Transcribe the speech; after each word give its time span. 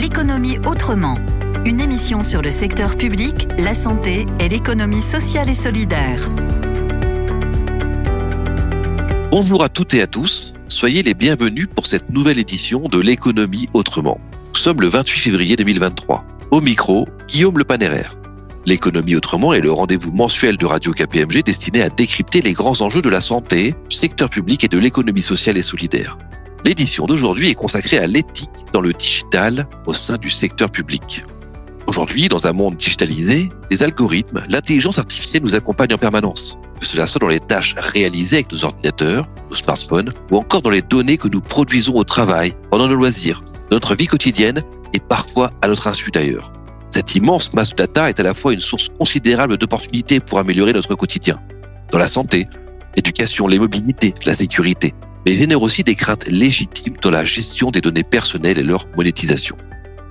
L'économie 0.00 0.58
autrement. 0.64 1.18
Une 1.64 1.80
émission 1.80 2.22
sur 2.22 2.40
le 2.40 2.50
secteur 2.50 2.96
public, 2.96 3.48
la 3.58 3.74
santé 3.74 4.26
et 4.38 4.48
l'économie 4.48 5.00
sociale 5.00 5.48
et 5.48 5.56
solidaire. 5.56 6.30
Bonjour 9.32 9.64
à 9.64 9.68
toutes 9.68 9.94
et 9.94 10.02
à 10.02 10.06
tous. 10.06 10.54
Soyez 10.68 11.02
les 11.02 11.14
bienvenus 11.14 11.66
pour 11.66 11.86
cette 11.86 12.10
nouvelle 12.10 12.38
édition 12.38 12.88
de 12.88 13.00
l'économie 13.00 13.68
autrement. 13.72 14.20
Nous 14.54 14.60
sommes 14.60 14.80
le 14.80 14.86
28 14.86 15.18
février 15.18 15.56
2023. 15.56 16.24
Au 16.52 16.60
micro, 16.60 17.08
Guillaume 17.26 17.58
Le 17.58 17.64
Panéraire. 17.64 18.14
L'économie 18.66 19.16
autrement 19.16 19.52
est 19.52 19.60
le 19.60 19.72
rendez-vous 19.72 20.12
mensuel 20.12 20.58
de 20.58 20.66
Radio 20.66 20.92
KPMG 20.92 21.42
destiné 21.42 21.82
à 21.82 21.88
décrypter 21.88 22.40
les 22.40 22.52
grands 22.52 22.82
enjeux 22.82 23.02
de 23.02 23.08
la 23.08 23.20
santé, 23.20 23.74
du 23.90 23.96
secteur 23.96 24.30
public 24.30 24.62
et 24.62 24.68
de 24.68 24.78
l'économie 24.78 25.22
sociale 25.22 25.56
et 25.56 25.62
solidaire. 25.62 26.16
L'édition 26.64 27.06
d'aujourd'hui 27.06 27.50
est 27.50 27.54
consacrée 27.54 27.98
à 27.98 28.06
l'éthique 28.06 28.50
dans 28.72 28.80
le 28.80 28.92
digital 28.92 29.66
au 29.86 29.94
sein 29.94 30.16
du 30.16 30.28
secteur 30.28 30.70
public. 30.70 31.24
Aujourd'hui, 31.86 32.28
dans 32.28 32.46
un 32.46 32.52
monde 32.52 32.76
digitalisé, 32.76 33.48
les 33.70 33.82
algorithmes, 33.82 34.42
l'intelligence 34.48 34.98
artificielle 34.98 35.42
nous 35.42 35.54
accompagnent 35.54 35.94
en 35.94 35.98
permanence. 35.98 36.58
Que 36.78 36.86
cela 36.86 37.06
soit 37.06 37.20
dans 37.20 37.28
les 37.28 37.40
tâches 37.40 37.74
réalisées 37.78 38.36
avec 38.36 38.52
nos 38.52 38.64
ordinateurs, 38.66 39.26
nos 39.48 39.56
smartphones, 39.56 40.12
ou 40.30 40.36
encore 40.36 40.60
dans 40.60 40.70
les 40.70 40.82
données 40.82 41.16
que 41.16 41.28
nous 41.28 41.40
produisons 41.40 41.94
au 41.94 42.04
travail, 42.04 42.54
pendant 42.70 42.88
nos 42.88 42.94
loisirs, 42.96 43.42
dans 43.70 43.76
notre 43.76 43.94
vie 43.94 44.06
quotidienne 44.06 44.62
et 44.92 45.00
parfois 45.00 45.52
à 45.62 45.68
notre 45.68 45.86
insu 45.86 46.10
d'ailleurs. 46.10 46.52
Cette 46.90 47.14
immense 47.14 47.54
masse 47.54 47.70
de 47.70 47.76
data 47.76 48.10
est 48.10 48.20
à 48.20 48.22
la 48.22 48.34
fois 48.34 48.52
une 48.52 48.60
source 48.60 48.88
considérable 48.98 49.56
d'opportunités 49.56 50.20
pour 50.20 50.38
améliorer 50.38 50.72
notre 50.72 50.94
quotidien. 50.94 51.38
Dans 51.90 51.98
la 51.98 52.06
santé, 52.06 52.46
l'éducation, 52.96 53.46
les 53.46 53.58
mobilités, 53.58 54.12
la 54.26 54.34
sécurité, 54.34 54.94
mais 55.26 55.34
génère 55.34 55.62
aussi 55.62 55.84
des 55.84 55.94
craintes 55.94 56.26
légitimes 56.26 56.94
dans 57.02 57.10
la 57.10 57.24
gestion 57.24 57.70
des 57.70 57.80
données 57.80 58.04
personnelles 58.04 58.58
et 58.58 58.62
leur 58.62 58.86
monétisation. 58.96 59.56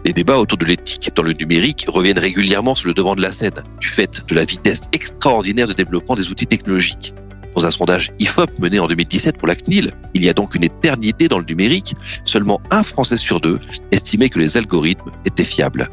Les 0.05 0.13
débats 0.13 0.37
autour 0.37 0.57
de 0.57 0.65
l'éthique 0.65 1.11
dans 1.15 1.23
le 1.23 1.33
numérique 1.33 1.85
reviennent 1.87 2.19
régulièrement 2.19 2.75
sur 2.75 2.87
le 2.87 2.93
devant 2.93 3.15
de 3.15 3.21
la 3.21 3.31
scène, 3.31 3.63
du 3.81 3.87
fait 3.87 4.21
de 4.27 4.35
la 4.35 4.45
vitesse 4.45 4.81
extraordinaire 4.93 5.67
de 5.67 5.73
développement 5.73 6.15
des 6.15 6.29
outils 6.29 6.47
technologiques. 6.47 7.13
Dans 7.55 7.65
un 7.65 7.71
sondage 7.71 8.11
IFOP 8.19 8.59
mené 8.59 8.79
en 8.79 8.87
2017 8.87 9.37
pour 9.37 9.47
la 9.47 9.55
CNIL, 9.55 9.91
il 10.13 10.23
y 10.23 10.29
a 10.29 10.33
donc 10.33 10.53
une 10.53 10.63
éternité 10.63 11.27
dans 11.27 11.39
le 11.39 11.45
numérique, 11.45 11.95
seulement 12.23 12.61
un 12.69 12.83
Français 12.83 13.17
sur 13.17 13.41
deux 13.41 13.57
estimait 13.91 14.29
que 14.29 14.37
les 14.37 14.57
algorithmes 14.57 15.11
étaient 15.25 15.43
fiables. 15.43 15.89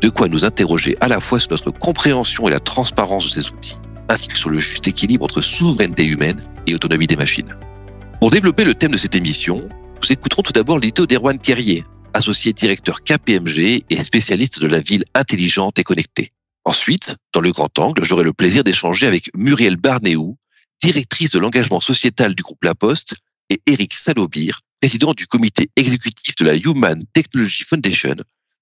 De 0.00 0.08
quoi 0.08 0.28
nous 0.28 0.44
interroger 0.44 0.96
à 1.00 1.08
la 1.08 1.20
fois 1.20 1.38
sur 1.38 1.52
notre 1.52 1.70
compréhension 1.70 2.48
et 2.48 2.50
la 2.50 2.60
transparence 2.60 3.24
de 3.26 3.40
ces 3.40 3.48
outils, 3.50 3.78
ainsi 4.08 4.26
que 4.28 4.36
sur 4.36 4.50
le 4.50 4.58
juste 4.58 4.88
équilibre 4.88 5.24
entre 5.24 5.40
souveraineté 5.40 6.04
humaine 6.04 6.40
et 6.66 6.74
autonomie 6.74 7.06
des 7.06 7.16
machines. 7.16 7.54
Pour 8.18 8.30
développer 8.30 8.64
le 8.64 8.74
thème 8.74 8.92
de 8.92 8.96
cette 8.96 9.14
émission, 9.14 9.68
nous 10.02 10.12
écouterons 10.12 10.42
tout 10.42 10.52
d'abord 10.52 10.78
l'édito 10.78 11.06
d'Erwan 11.06 11.38
Kerrier, 11.38 11.84
associé 12.14 12.54
directeur 12.54 13.02
KPMG 13.04 13.84
et 13.90 14.04
spécialiste 14.04 14.58
de 14.58 14.66
la 14.66 14.80
ville 14.80 15.04
intelligente 15.14 15.78
et 15.78 15.84
connectée. 15.84 16.32
Ensuite, 16.64 17.14
dans 17.34 17.42
le 17.42 17.52
grand 17.52 17.78
angle, 17.78 18.04
j'aurai 18.04 18.24
le 18.24 18.32
plaisir 18.32 18.64
d'échanger 18.64 19.06
avec 19.06 19.28
Muriel 19.36 19.76
Barnéou, 19.76 20.38
directrice 20.82 21.32
de 21.32 21.38
l'engagement 21.38 21.80
sociétal 21.80 22.34
du 22.34 22.42
groupe 22.42 22.64
La 22.64 22.74
Poste, 22.74 23.16
et 23.50 23.60
Eric 23.66 23.92
Salobir, 23.92 24.62
président 24.80 25.12
du 25.12 25.26
comité 25.26 25.68
exécutif 25.76 26.34
de 26.36 26.44
la 26.46 26.56
Human 26.56 27.04
Technology 27.12 27.64
Foundation, 27.64 28.16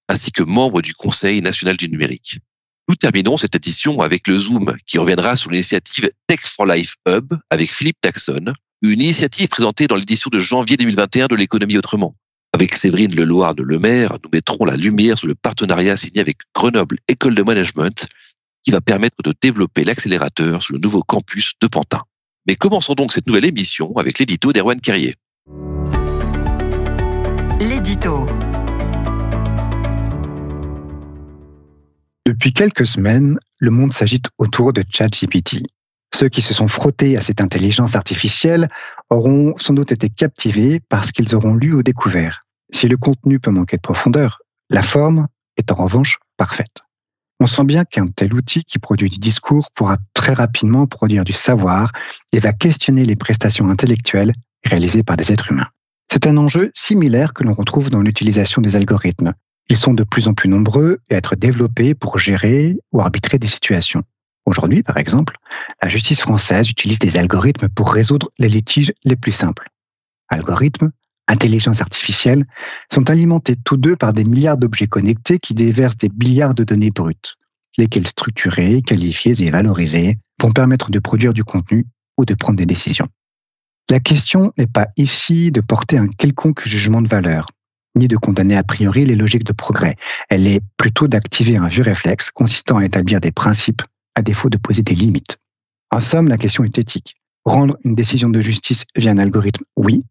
ainsi 0.09 0.33
que 0.33 0.43
membre 0.43 0.81
du 0.81 0.93
Conseil 0.93 1.41
national 1.41 1.77
du 1.77 1.87
numérique. 1.87 2.39
Nous 2.87 2.95
terminons 2.95 3.35
cette 3.35 3.55
édition 3.55 4.01
avec 4.01 4.27
le 4.27 4.37
Zoom 4.37 4.75
qui 4.85 4.99
reviendra 4.99 5.35
sur 5.35 5.49
l'initiative 5.49 6.11
Tech 6.27 6.41
for 6.43 6.67
Life 6.67 6.95
Hub 7.07 7.33
avec 7.49 7.73
Philippe 7.73 7.99
Taxon, 7.99 8.53
une 8.83 9.01
initiative 9.01 9.47
présentée 9.47 9.87
dans 9.87 9.95
l'édition 9.95 10.29
de 10.31 10.37
janvier 10.37 10.77
2021 10.77 11.25
de 11.27 11.35
l'économie 11.35 11.77
autrement. 11.77 12.15
Avec 12.53 12.75
Séverine 12.75 13.15
Leloir 13.15 13.55
de 13.55 13.63
Lemaire, 13.63 14.13
nous 14.23 14.29
mettrons 14.31 14.65
la 14.65 14.77
lumière 14.77 15.17
sur 15.17 15.27
le 15.27 15.33
partenariat 15.33 15.97
signé 15.97 16.19
avec 16.19 16.37
Grenoble 16.53 16.99
École 17.07 17.33
de 17.33 17.41
Management 17.41 18.07
qui 18.63 18.71
va 18.71 18.81
permettre 18.81 19.17
de 19.23 19.33
développer 19.41 19.83
l'accélérateur 19.83 20.61
sur 20.61 20.73
le 20.73 20.79
nouveau 20.79 21.01
campus 21.01 21.53
de 21.61 21.67
Pantin. 21.67 22.01
Mais 22.47 22.55
commençons 22.55 22.93
donc 22.93 23.13
cette 23.13 23.25
nouvelle 23.25 23.45
émission 23.45 23.95
avec 23.97 24.19
l'édito 24.19 24.53
d'Erwan 24.53 24.79
Carrier. 24.79 25.15
L'édito. 27.59 28.27
Depuis 32.27 32.53
quelques 32.53 32.87
semaines, 32.87 33.37
le 33.59 33.69
monde 33.69 33.93
s'agite 33.93 34.29
autour 34.39 34.73
de 34.73 34.83
ChatGPT. 34.91 35.61
Ceux 36.15 36.27
qui 36.27 36.41
se 36.41 36.55
sont 36.55 36.67
frottés 36.67 37.17
à 37.17 37.21
cette 37.21 37.39
intelligence 37.39 37.95
artificielle 37.95 38.67
auront 39.11 39.53
sans 39.59 39.73
doute 39.73 39.91
été 39.91 40.09
captivés 40.09 40.79
par 40.79 41.05
ce 41.05 41.11
qu'ils 41.11 41.35
auront 41.35 41.53
lu 41.53 41.73
ou 41.73 41.83
découvert. 41.83 42.45
Si 42.73 42.87
le 42.87 42.97
contenu 42.97 43.39
peut 43.39 43.51
manquer 43.51 43.77
de 43.77 43.81
profondeur, 43.81 44.39
la 44.71 44.81
forme 44.81 45.27
est 45.57 45.71
en 45.71 45.75
revanche 45.75 46.17
parfaite. 46.35 46.77
On 47.39 47.45
sent 47.45 47.65
bien 47.65 47.85
qu'un 47.85 48.07
tel 48.07 48.33
outil 48.33 48.63
qui 48.63 48.79
produit 48.79 49.09
du 49.09 49.19
discours 49.19 49.69
pourra 49.75 49.97
très 50.15 50.33
rapidement 50.33 50.87
produire 50.87 51.25
du 51.25 51.33
savoir 51.33 51.91
et 52.31 52.39
va 52.39 52.53
questionner 52.53 53.05
les 53.05 53.15
prestations 53.15 53.69
intellectuelles 53.69 54.33
réalisées 54.63 55.03
par 55.03 55.15
des 55.15 55.31
êtres 55.31 55.51
humains. 55.51 55.67
C'est 56.11 56.25
un 56.25 56.37
enjeu 56.37 56.71
similaire 56.73 57.33
que 57.33 57.43
l'on 57.43 57.53
retrouve 57.53 57.91
dans 57.91 58.01
l'utilisation 58.01 58.61
des 58.61 58.75
algorithmes. 58.75 59.33
Ils 59.69 59.77
sont 59.77 59.93
de 59.93 60.03
plus 60.03 60.27
en 60.27 60.33
plus 60.33 60.49
nombreux 60.49 60.99
et 61.09 61.15
être 61.15 61.35
développés 61.35 61.95
pour 61.95 62.19
gérer 62.19 62.77
ou 62.91 63.01
arbitrer 63.01 63.39
des 63.39 63.47
situations. 63.47 64.03
Aujourd'hui, 64.45 64.83
par 64.83 64.97
exemple, 64.97 65.37
la 65.81 65.89
justice 65.89 66.21
française 66.21 66.69
utilise 66.69 66.99
des 66.99 67.17
algorithmes 67.17 67.69
pour 67.69 67.91
résoudre 67.91 68.29
les 68.37 68.47
litiges 68.47 68.93
les 69.03 69.15
plus 69.15 69.31
simples. 69.31 69.69
Algorithmes, 70.29 70.91
intelligence 71.27 71.81
artificielle 71.81 72.45
sont 72.93 73.09
alimentés 73.09 73.55
tous 73.55 73.77
deux 73.77 73.95
par 73.95 74.13
des 74.13 74.23
milliards 74.23 74.57
d'objets 74.57 74.87
connectés 74.87 75.39
qui 75.39 75.55
déversent 75.55 75.97
des 75.97 76.09
milliards 76.09 76.53
de 76.53 76.63
données 76.63 76.91
brutes, 76.93 77.35
lesquelles 77.79 78.07
structurées, 78.07 78.83
qualifiées 78.83 79.41
et 79.41 79.49
valorisées 79.49 80.19
vont 80.39 80.51
permettre 80.51 80.91
de 80.91 80.99
produire 80.99 81.33
du 81.33 81.43
contenu 81.43 81.87
ou 82.17 82.25
de 82.25 82.35
prendre 82.35 82.57
des 82.57 82.67
décisions. 82.67 83.07
La 83.89 83.99
question 83.99 84.51
n'est 84.57 84.67
pas 84.67 84.87
ici 84.97 85.51
de 85.51 85.61
porter 85.61 85.97
un 85.97 86.07
quelconque 86.07 86.67
jugement 86.67 87.01
de 87.01 87.07
valeur, 87.07 87.47
ni 87.95 88.07
de 88.07 88.17
condamner 88.17 88.55
a 88.55 88.63
priori 88.63 89.05
les 89.05 89.15
logiques 89.15 89.43
de 89.43 89.53
progrès. 89.53 89.95
Elle 90.29 90.47
est 90.47 90.61
plutôt 90.77 91.07
d'activer 91.07 91.57
un 91.57 91.67
vieux 91.67 91.83
réflexe 91.83 92.29
consistant 92.31 92.77
à 92.77 92.85
établir 92.85 93.21
des 93.21 93.31
principes 93.31 93.81
à 94.15 94.21
défaut 94.21 94.49
de 94.49 94.57
poser 94.57 94.81
des 94.81 94.95
limites. 94.95 95.37
En 95.91 95.99
somme, 95.99 96.27
la 96.27 96.37
question 96.37 96.63
est 96.63 96.77
éthique. 96.77 97.15
Rendre 97.45 97.77
une 97.83 97.95
décision 97.95 98.29
de 98.29 98.41
justice 98.41 98.85
via 98.95 99.11
un 99.11 99.17
algorithme, 99.17 99.65
oui, 99.75 100.03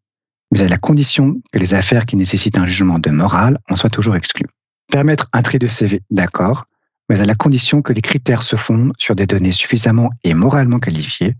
mais 0.53 0.63
à 0.63 0.69
la 0.69 0.77
condition 0.77 1.41
que 1.53 1.59
les 1.59 1.75
affaires 1.75 2.05
qui 2.05 2.17
nécessitent 2.17 2.59
un 2.59 2.67
jugement 2.67 2.99
de 2.99 3.11
morale 3.11 3.59
en 3.69 3.77
soient 3.77 3.91
toujours 3.91 4.15
exclues. 4.15 4.47
Permettre 4.91 5.29
un 5.33 5.43
trait 5.43 5.59
de 5.59 5.67
CV, 5.67 6.01
d'accord, 6.11 6.65
mais 7.09 7.21
à 7.21 7.27
la 7.27 7.35
condition 7.35 7.83
que 7.83 7.93
les 7.93 8.03
critères 8.03 8.43
se 8.43 8.57
fondent 8.57 8.93
sur 8.99 9.15
des 9.15 9.27
données 9.27 9.53
suffisamment 9.53 10.11
et 10.23 10.35
moralement 10.35 10.79
qualifiées 10.79 11.35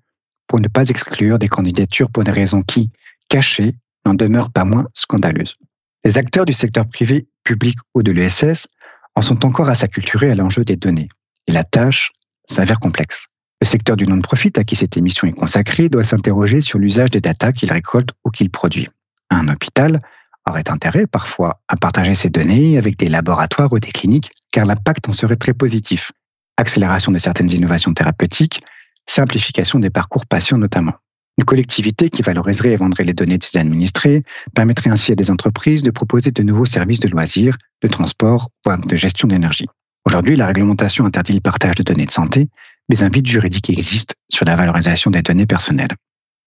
pour 0.47 0.61
ne 0.61 0.69
pas 0.69 0.89
exclure 0.89 1.39
des 1.39 1.49
candidatures 1.49 2.11
pour 2.11 2.25
des 2.25 2.33
raisons 2.33 2.63
qui, 2.63 2.91
cachées, 3.29 3.75
n'en 4.05 4.15
demeurent 4.15 4.51
pas 4.51 4.65
moins 4.65 4.87
scandaleuses. 4.95 5.57
Les 6.05 6.19
acteurs 6.19 6.45
du 6.45 6.53
secteur 6.53 6.87
privé, 6.87 7.27
public 7.45 7.79
ou 7.95 8.03
de 8.03 8.13
l'ESS 8.13 8.67
en 9.15 9.23
sont 9.23 9.47
encore 9.47 9.71
à 9.71 9.75
s'acculturer 9.75 10.31
à 10.31 10.35
l'enjeu 10.35 10.65
des 10.65 10.77
données. 10.77 11.09
Et 11.47 11.53
la 11.53 11.65
tâche 11.65 12.11
s'avère 12.49 12.79
complexe. 12.79 13.27
Le 13.63 13.67
secteur 13.67 13.97
du 13.97 14.07
non-profit 14.07 14.53
à 14.57 14.65
qui 14.65 14.77
cette 14.77 14.99
émission 14.99 15.27
est 15.27 15.33
consacrée 15.33 15.89
doit 15.89 16.05
s'interroger 16.05 16.61
sur 16.61 16.79
l'usage 16.79 17.11
des 17.11 17.23
datas 17.23 17.53
qu'il 17.53 17.73
récolte 17.73 18.11
ou 18.25 18.31
qu'il 18.31 18.51
produit. 18.51 18.89
Un 19.31 19.49
hôpital 19.49 20.03
aurait 20.47 20.69
intérêt 20.71 21.07
parfois 21.07 21.63
à 21.69 21.77
partager 21.77 22.15
ces 22.15 22.29
données 22.29 22.77
avec 22.77 22.99
des 22.99 23.09
laboratoires 23.09 23.73
ou 23.73 23.79
des 23.79 23.91
cliniques 23.91 24.31
car 24.53 24.67
l'impact 24.67 25.09
en 25.09 25.13
serait 25.13 25.37
très 25.37 25.55
positif. 25.55 26.13
Accélération 26.59 27.13
de 27.13 27.19
certaines 27.19 27.51
innovations 27.51 27.95
thérapeutiques, 27.95 28.63
simplification 29.07 29.79
des 29.79 29.91
parcours 29.91 30.27
patients 30.27 30.59
notamment. 30.59 30.93
Une 31.37 31.45
collectivité 31.45 32.11
qui 32.11 32.23
valoriserait 32.23 32.73
et 32.73 32.77
vendrait 32.77 33.05
les 33.05 33.13
données 33.13 33.39
de 33.39 33.45
ses 33.45 33.59
administrés 33.59 34.23
permettrait 34.55 34.91
ainsi 34.91 35.13
à 35.13 35.15
des 35.17 35.31
entreprises 35.31 35.83
de 35.83 35.91
proposer 35.91 36.31
de 36.31 36.43
nouveaux 36.43 36.67
services 36.67 37.01
de 37.01 37.09
loisirs, 37.09 37.57
de 37.83 37.89
transport, 37.89 38.51
voire 38.65 38.79
de 38.79 38.97
gestion 38.97 39.27
d'énergie. 39.27 39.67
Aujourd'hui, 40.05 40.37
la 40.37 40.47
réglementation 40.47 41.07
interdit 41.07 41.33
le 41.33 41.41
partage 41.41 41.75
de 41.75 41.83
données 41.83 42.05
de 42.05 42.11
santé, 42.11 42.49
mais 42.89 43.03
un 43.03 43.09
vide 43.09 43.27
juridique 43.27 43.71
existe 43.71 44.15
sur 44.31 44.45
la 44.45 44.55
valorisation 44.55 45.11
des 45.11 45.23
données 45.23 45.47
personnelles. 45.47 45.97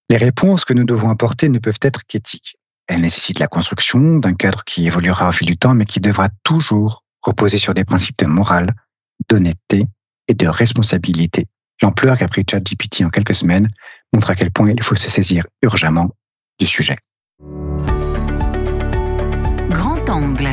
Les 0.09 0.17
réponses 0.17 0.63
que 0.63 0.73
nous 0.73 0.85
devons 0.85 1.09
apporter 1.09 1.49
ne 1.49 1.59
peuvent 1.59 1.79
être 1.81 2.05
qu'éthiques. 2.07 2.55
Elles 2.87 3.01
nécessitent 3.01 3.39
la 3.39 3.47
construction 3.47 4.19
d'un 4.19 4.35
cadre 4.35 4.63
qui 4.63 4.87
évoluera 4.87 5.27
au 5.27 5.31
fil 5.33 5.47
du 5.47 5.57
temps, 5.57 5.73
mais 5.73 5.83
qui 5.83 5.99
devra 5.99 6.29
toujours 6.43 7.03
reposer 7.21 7.57
sur 7.57 7.73
des 7.73 7.83
principes 7.83 8.17
de 8.19 8.25
morale, 8.25 8.73
d'honnêteté 9.27 9.85
et 10.29 10.33
de 10.33 10.47
responsabilité. 10.47 11.45
L'ampleur 11.81 12.17
qu'a 12.17 12.27
pris 12.27 12.45
ChatGPT 12.49 13.03
en 13.03 13.09
quelques 13.09 13.35
semaines 13.35 13.67
montre 14.13 14.29
à 14.29 14.35
quel 14.35 14.51
point 14.51 14.71
il 14.71 14.83
faut 14.83 14.95
se 14.95 15.09
saisir 15.09 15.45
urgemment 15.61 16.09
du 16.59 16.67
sujet. 16.67 16.95
Grand 19.69 20.09
angle. 20.09 20.49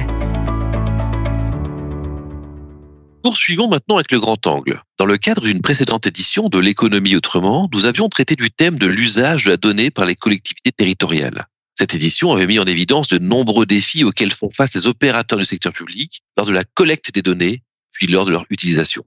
Poursuivons 3.22 3.68
maintenant 3.68 3.96
avec 3.96 4.12
le 4.12 4.20
grand 4.20 4.46
angle. 4.46 4.82
Dans 4.98 5.06
le 5.06 5.16
cadre 5.16 5.42
d'une 5.44 5.62
précédente 5.62 6.06
édition 6.06 6.50
de 6.50 6.58
l'économie 6.58 7.16
autrement, 7.16 7.68
nous 7.72 7.86
avions 7.86 8.10
traité 8.10 8.36
du 8.36 8.50
thème 8.50 8.78
de 8.78 8.86
l'usage 8.86 9.44
de 9.44 9.50
la 9.50 9.56
donnée 9.56 9.90
par 9.90 10.04
les 10.04 10.14
collectivités 10.14 10.72
territoriales. 10.72 11.46
Cette 11.76 11.94
édition 11.94 12.32
avait 12.32 12.46
mis 12.46 12.58
en 12.58 12.64
évidence 12.64 13.08
de 13.08 13.18
nombreux 13.18 13.66
défis 13.66 14.04
auxquels 14.04 14.30
font 14.30 14.50
face 14.50 14.74
les 14.74 14.86
opérateurs 14.86 15.38
du 15.38 15.44
secteur 15.44 15.72
public 15.72 16.22
lors 16.36 16.46
de 16.46 16.52
la 16.52 16.64
collecte 16.64 17.12
des 17.12 17.22
données, 17.22 17.62
puis 17.92 18.06
lors 18.06 18.26
de 18.26 18.30
leur 18.30 18.44
utilisation. 18.50 19.02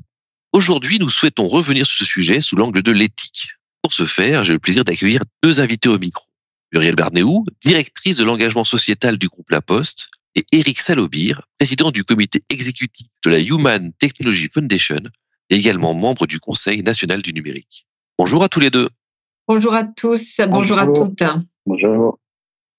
Aujourd'hui, 0.52 0.98
nous 0.98 1.10
souhaitons 1.10 1.48
revenir 1.48 1.86
sur 1.86 1.98
ce 1.98 2.06
sujet 2.06 2.42
sous 2.42 2.56
l'angle 2.56 2.82
de 2.82 2.92
l'éthique. 2.92 3.50
Pour 3.88 3.94
ce 3.94 4.04
faire, 4.04 4.44
j'ai 4.44 4.52
le 4.52 4.60
plaisir 4.60 4.84
d'accueillir 4.84 5.22
deux 5.42 5.62
invités 5.62 5.88
au 5.88 5.98
micro. 5.98 6.26
Muriel 6.74 6.96
Barnéou, 6.96 7.46
directrice 7.62 8.18
de 8.18 8.26
l'engagement 8.26 8.66
sociétal 8.66 9.18
du 9.18 9.30
groupe 9.30 9.50
La 9.50 9.62
Poste, 9.62 10.10
et 10.36 10.46
Eric 10.52 10.82
Salobir, 10.82 11.48
président 11.58 11.90
du 11.92 12.04
comité 12.04 12.44
exécutif 12.50 13.08
de 13.24 13.30
la 13.30 13.40
Human 13.40 13.94
Technology 13.94 14.50
Foundation 14.54 15.00
et 15.50 15.56
également 15.56 15.94
membre 15.94 16.28
du 16.28 16.42
Conseil 16.42 16.84
national 16.84 17.22
du 17.22 17.32
numérique. 17.32 17.88
Bonjour 18.20 18.44
à 18.44 18.50
tous 18.50 18.60
les 18.60 18.72
deux. 18.72 18.90
Bonjour 19.48 19.74
à 19.74 19.86
tous, 19.86 20.42
bonjour, 20.50 20.80
à 20.80 20.88
toutes. 20.88 21.24
Bonjour. 21.66 22.20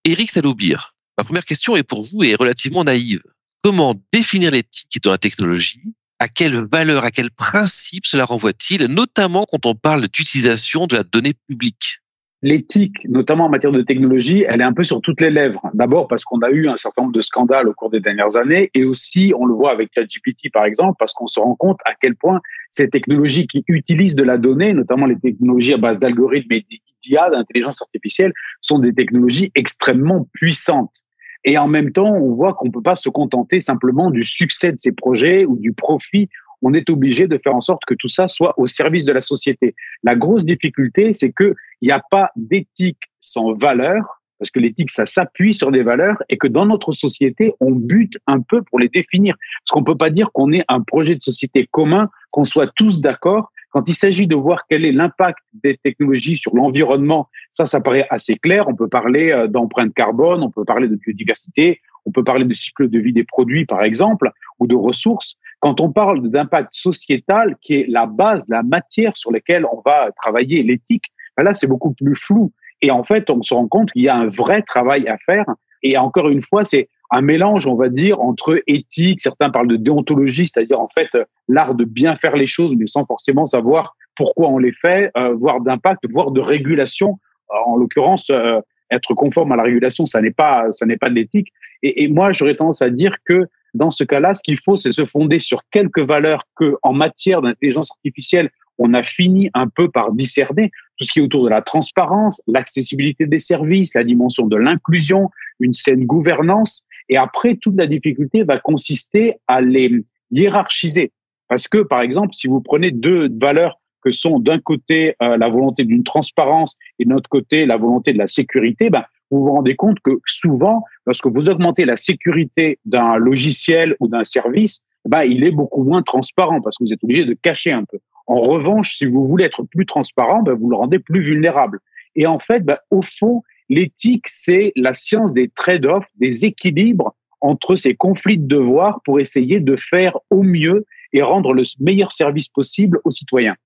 Eric 0.04 0.30
Salobir, 0.30 0.94
ma 1.16 1.24
première 1.24 1.46
question 1.46 1.74
est 1.74 1.84
pour 1.84 2.02
vous 2.02 2.22
et 2.22 2.32
est 2.32 2.38
relativement 2.38 2.84
naïve. 2.84 3.22
Comment 3.62 3.94
définir 4.12 4.50
l'éthique 4.50 5.02
dans 5.02 5.12
la 5.12 5.16
technologie 5.16 5.94
À 6.20 6.26
quelle 6.26 6.66
valeur, 6.72 7.04
à 7.04 7.12
quel 7.12 7.30
principe 7.30 8.04
cela 8.04 8.24
renvoie-t-il, 8.24 8.86
notamment 8.92 9.44
quand 9.48 9.66
on 9.66 9.74
parle 9.76 10.08
d'utilisation 10.08 10.86
de 10.86 10.96
la 10.96 11.04
donnée 11.04 11.34
publique? 11.46 12.00
L'éthique, 12.42 13.08
notamment 13.08 13.46
en 13.46 13.48
matière 13.48 13.70
de 13.70 13.82
technologie, 13.82 14.44
elle 14.48 14.60
est 14.60 14.64
un 14.64 14.72
peu 14.72 14.82
sur 14.82 15.00
toutes 15.00 15.20
les 15.20 15.30
lèvres. 15.30 15.60
D'abord 15.74 16.08
parce 16.08 16.24
qu'on 16.24 16.40
a 16.40 16.50
eu 16.50 16.68
un 16.68 16.76
certain 16.76 17.02
nombre 17.02 17.14
de 17.14 17.20
scandales 17.20 17.68
au 17.68 17.72
cours 17.72 17.90
des 17.90 18.00
dernières 18.00 18.36
années, 18.36 18.68
et 18.74 18.84
aussi 18.84 19.32
on 19.38 19.44
le 19.46 19.54
voit 19.54 19.70
avec 19.70 19.90
ChatGPT 19.94 20.52
par 20.52 20.64
exemple, 20.64 20.96
parce 20.98 21.12
qu'on 21.12 21.28
se 21.28 21.38
rend 21.38 21.54
compte 21.54 21.78
à 21.84 21.94
quel 22.00 22.16
point 22.16 22.40
ces 22.70 22.90
technologies 22.90 23.46
qui 23.46 23.64
utilisent 23.68 24.16
de 24.16 24.24
la 24.24 24.38
donnée, 24.38 24.72
notamment 24.72 25.06
les 25.06 25.18
technologies 25.18 25.74
à 25.74 25.78
base 25.78 26.00
d'algorithmes 26.00 26.52
et 26.52 26.66
d'IA, 27.04 27.30
d'intelligence 27.30 27.80
artificielle, 27.80 28.32
sont 28.60 28.80
des 28.80 28.92
technologies 28.92 29.52
extrêmement 29.54 30.28
puissantes. 30.32 31.02
Et 31.44 31.56
en 31.56 31.68
même 31.68 31.92
temps, 31.92 32.12
on 32.12 32.34
voit 32.34 32.54
qu'on 32.54 32.66
ne 32.66 32.72
peut 32.72 32.82
pas 32.82 32.96
se 32.96 33.08
contenter 33.08 33.60
simplement 33.60 34.10
du 34.10 34.22
succès 34.22 34.72
de 34.72 34.78
ces 34.78 34.92
projets 34.92 35.44
ou 35.44 35.56
du 35.56 35.72
profit 35.72 36.28
on 36.62 36.74
est 36.74 36.90
obligé 36.90 37.26
de 37.26 37.38
faire 37.38 37.54
en 37.54 37.60
sorte 37.60 37.84
que 37.86 37.94
tout 37.94 38.08
ça 38.08 38.28
soit 38.28 38.54
au 38.58 38.66
service 38.66 39.04
de 39.04 39.12
la 39.12 39.22
société. 39.22 39.74
La 40.02 40.16
grosse 40.16 40.44
difficulté, 40.44 41.12
c'est 41.12 41.32
qu'il 41.32 41.54
n'y 41.82 41.90
a 41.90 42.02
pas 42.10 42.30
d'éthique 42.36 43.02
sans 43.20 43.54
valeur, 43.54 44.17
parce 44.38 44.50
que 44.50 44.60
l'éthique, 44.60 44.90
ça 44.90 45.06
s'appuie 45.06 45.54
sur 45.54 45.70
des 45.70 45.82
valeurs, 45.82 46.16
et 46.28 46.38
que 46.38 46.46
dans 46.46 46.66
notre 46.66 46.92
société, 46.92 47.52
on 47.60 47.72
bute 47.72 48.14
un 48.26 48.40
peu 48.40 48.62
pour 48.62 48.78
les 48.78 48.88
définir. 48.88 49.34
Parce 49.62 49.72
qu'on 49.72 49.80
ne 49.80 49.84
peut 49.84 49.96
pas 49.96 50.10
dire 50.10 50.30
qu'on 50.32 50.52
ait 50.52 50.64
un 50.68 50.80
projet 50.80 51.14
de 51.14 51.22
société 51.22 51.68
commun, 51.70 52.08
qu'on 52.32 52.44
soit 52.44 52.70
tous 52.74 53.00
d'accord. 53.00 53.50
Quand 53.70 53.88
il 53.88 53.94
s'agit 53.94 54.26
de 54.26 54.34
voir 54.34 54.62
quel 54.68 54.84
est 54.84 54.92
l'impact 54.92 55.38
des 55.62 55.76
technologies 55.76 56.36
sur 56.36 56.54
l'environnement, 56.54 57.28
ça, 57.52 57.66
ça 57.66 57.80
paraît 57.80 58.06
assez 58.10 58.36
clair. 58.36 58.66
On 58.68 58.74
peut 58.74 58.88
parler 58.88 59.30
euh, 59.30 59.46
d'empreinte 59.46 59.92
carbone, 59.92 60.42
on 60.42 60.50
peut 60.50 60.64
parler 60.64 60.88
de 60.88 60.96
biodiversité, 60.96 61.80
on 62.06 62.10
peut 62.10 62.24
parler 62.24 62.44
de 62.44 62.54
cycle 62.54 62.88
de 62.88 62.98
vie 62.98 63.12
des 63.12 63.24
produits, 63.24 63.66
par 63.66 63.82
exemple, 63.82 64.30
ou 64.58 64.66
de 64.66 64.74
ressources. 64.74 65.36
Quand 65.60 65.80
on 65.80 65.92
parle 65.92 66.30
d'impact 66.30 66.72
sociétal, 66.72 67.56
qui 67.60 67.74
est 67.74 67.86
la 67.88 68.06
base, 68.06 68.44
la 68.48 68.62
matière 68.62 69.16
sur 69.16 69.32
laquelle 69.32 69.66
on 69.66 69.82
va 69.84 70.10
travailler 70.12 70.62
l'éthique, 70.62 71.04
ben 71.36 71.42
là, 71.42 71.52
c'est 71.52 71.66
beaucoup 71.66 71.92
plus 71.92 72.14
flou. 72.14 72.52
Et 72.82 72.90
en 72.90 73.02
fait, 73.02 73.30
on 73.30 73.42
se 73.42 73.54
rend 73.54 73.68
compte 73.68 73.90
qu'il 73.92 74.02
y 74.02 74.08
a 74.08 74.16
un 74.16 74.28
vrai 74.28 74.62
travail 74.62 75.08
à 75.08 75.16
faire. 75.18 75.44
Et 75.82 75.96
encore 75.96 76.28
une 76.28 76.42
fois, 76.42 76.64
c'est 76.64 76.88
un 77.10 77.22
mélange, 77.22 77.66
on 77.66 77.74
va 77.74 77.88
dire, 77.88 78.20
entre 78.20 78.62
éthique, 78.66 79.20
certains 79.20 79.50
parlent 79.50 79.68
de 79.68 79.76
déontologie, 79.76 80.46
c'est-à-dire 80.46 80.80
en 80.80 80.88
fait 80.88 81.08
l'art 81.48 81.74
de 81.74 81.84
bien 81.84 82.14
faire 82.16 82.36
les 82.36 82.46
choses, 82.46 82.74
mais 82.76 82.86
sans 82.86 83.06
forcément 83.06 83.46
savoir 83.46 83.96
pourquoi 84.14 84.48
on 84.48 84.58
les 84.58 84.72
fait, 84.72 85.10
euh, 85.16 85.34
voire 85.34 85.60
d'impact, 85.60 86.04
voire 86.10 86.30
de 86.30 86.40
régulation. 86.40 87.18
En 87.66 87.76
l'occurrence, 87.76 88.28
euh, 88.30 88.60
être 88.90 89.14
conforme 89.14 89.52
à 89.52 89.56
la 89.56 89.62
régulation, 89.62 90.06
ça 90.06 90.20
n'est 90.20 90.32
pas, 90.32 90.66
ça 90.72 90.84
n'est 90.86 90.96
pas 90.96 91.08
de 91.08 91.14
l'éthique. 91.14 91.48
Et, 91.82 92.04
et 92.04 92.08
moi, 92.08 92.32
j'aurais 92.32 92.56
tendance 92.56 92.82
à 92.82 92.90
dire 92.90 93.16
que 93.24 93.46
dans 93.74 93.90
ce 93.90 94.04
cas-là, 94.04 94.34
ce 94.34 94.42
qu'il 94.42 94.58
faut, 94.58 94.76
c'est 94.76 94.92
se 94.92 95.04
fonder 95.04 95.38
sur 95.38 95.62
quelques 95.70 96.00
valeurs 96.00 96.42
que, 96.56 96.74
en 96.82 96.92
matière 96.92 97.42
d'intelligence 97.42 97.90
artificielle, 97.90 98.50
on 98.78 98.94
a 98.94 99.02
fini 99.02 99.50
un 99.54 99.68
peu 99.68 99.90
par 99.90 100.12
discerner 100.12 100.70
tout 100.96 101.04
ce 101.04 101.12
qui 101.12 101.18
est 101.20 101.22
autour 101.22 101.44
de 101.44 101.50
la 101.50 101.62
transparence, 101.62 102.40
l'accessibilité 102.46 103.26
des 103.26 103.38
services, 103.38 103.94
la 103.94 104.04
dimension 104.04 104.46
de 104.46 104.56
l'inclusion, 104.56 105.30
une 105.60 105.72
saine 105.72 106.04
gouvernance. 106.04 106.84
Et 107.08 107.16
après, 107.16 107.56
toute 107.56 107.76
la 107.76 107.86
difficulté 107.86 108.42
va 108.42 108.58
consister 108.58 109.34
à 109.46 109.60
les 109.60 110.04
hiérarchiser. 110.30 111.12
Parce 111.48 111.68
que, 111.68 111.78
par 111.78 112.02
exemple, 112.02 112.34
si 112.34 112.46
vous 112.46 112.60
prenez 112.60 112.90
deux 112.90 113.28
valeurs 113.40 113.80
que 114.02 114.12
sont 114.12 114.38
d'un 114.38 114.58
côté 114.58 115.14
euh, 115.22 115.36
la 115.36 115.48
volonté 115.48 115.84
d'une 115.84 116.04
transparence 116.04 116.76
et 116.98 117.04
de 117.04 117.10
l'autre 117.10 117.28
côté 117.28 117.66
la 117.66 117.76
volonté 117.76 118.12
de 118.12 118.18
la 118.18 118.28
sécurité, 118.28 118.90
ben, 118.90 119.04
vous 119.30 119.44
vous 119.44 119.52
rendez 119.52 119.76
compte 119.76 119.98
que 120.00 120.12
souvent, 120.26 120.84
lorsque 121.06 121.26
vous 121.26 121.50
augmentez 121.50 121.84
la 121.84 121.96
sécurité 121.96 122.78
d'un 122.84 123.16
logiciel 123.16 123.96
ou 124.00 124.08
d'un 124.08 124.24
service, 124.24 124.82
bah, 125.04 125.24
il 125.24 125.44
est 125.44 125.50
beaucoup 125.50 125.84
moins 125.84 126.02
transparent 126.02 126.60
parce 126.60 126.76
que 126.76 126.84
vous 126.84 126.92
êtes 126.92 127.02
obligé 127.02 127.24
de 127.24 127.34
cacher 127.34 127.72
un 127.72 127.84
peu. 127.84 127.98
En 128.28 128.42
revanche, 128.42 128.98
si 128.98 129.06
vous 129.06 129.26
voulez 129.26 129.44
être 129.44 129.64
plus 129.64 129.86
transparent, 129.86 130.42
bah, 130.42 130.52
vous 130.54 130.68
le 130.68 130.76
rendez 130.76 130.98
plus 130.98 131.22
vulnérable. 131.22 131.80
Et 132.14 132.26
en 132.26 132.38
fait, 132.38 132.60
bah, 132.60 132.80
au 132.90 133.00
fond, 133.00 133.42
l'éthique, 133.70 134.26
c'est 134.28 134.72
la 134.76 134.92
science 134.92 135.32
des 135.32 135.48
trade-offs, 135.48 136.06
des 136.20 136.44
équilibres 136.44 137.14
entre 137.40 137.74
ces 137.76 137.94
conflits 137.94 138.38
de 138.38 138.46
devoirs 138.46 139.00
pour 139.04 139.18
essayer 139.18 139.60
de 139.60 139.76
faire 139.76 140.18
au 140.30 140.42
mieux 140.42 140.84
et 141.14 141.22
rendre 141.22 141.54
le 141.54 141.62
meilleur 141.80 142.12
service 142.12 142.48
possible 142.48 143.00
aux 143.04 143.10
citoyens. 143.10 143.56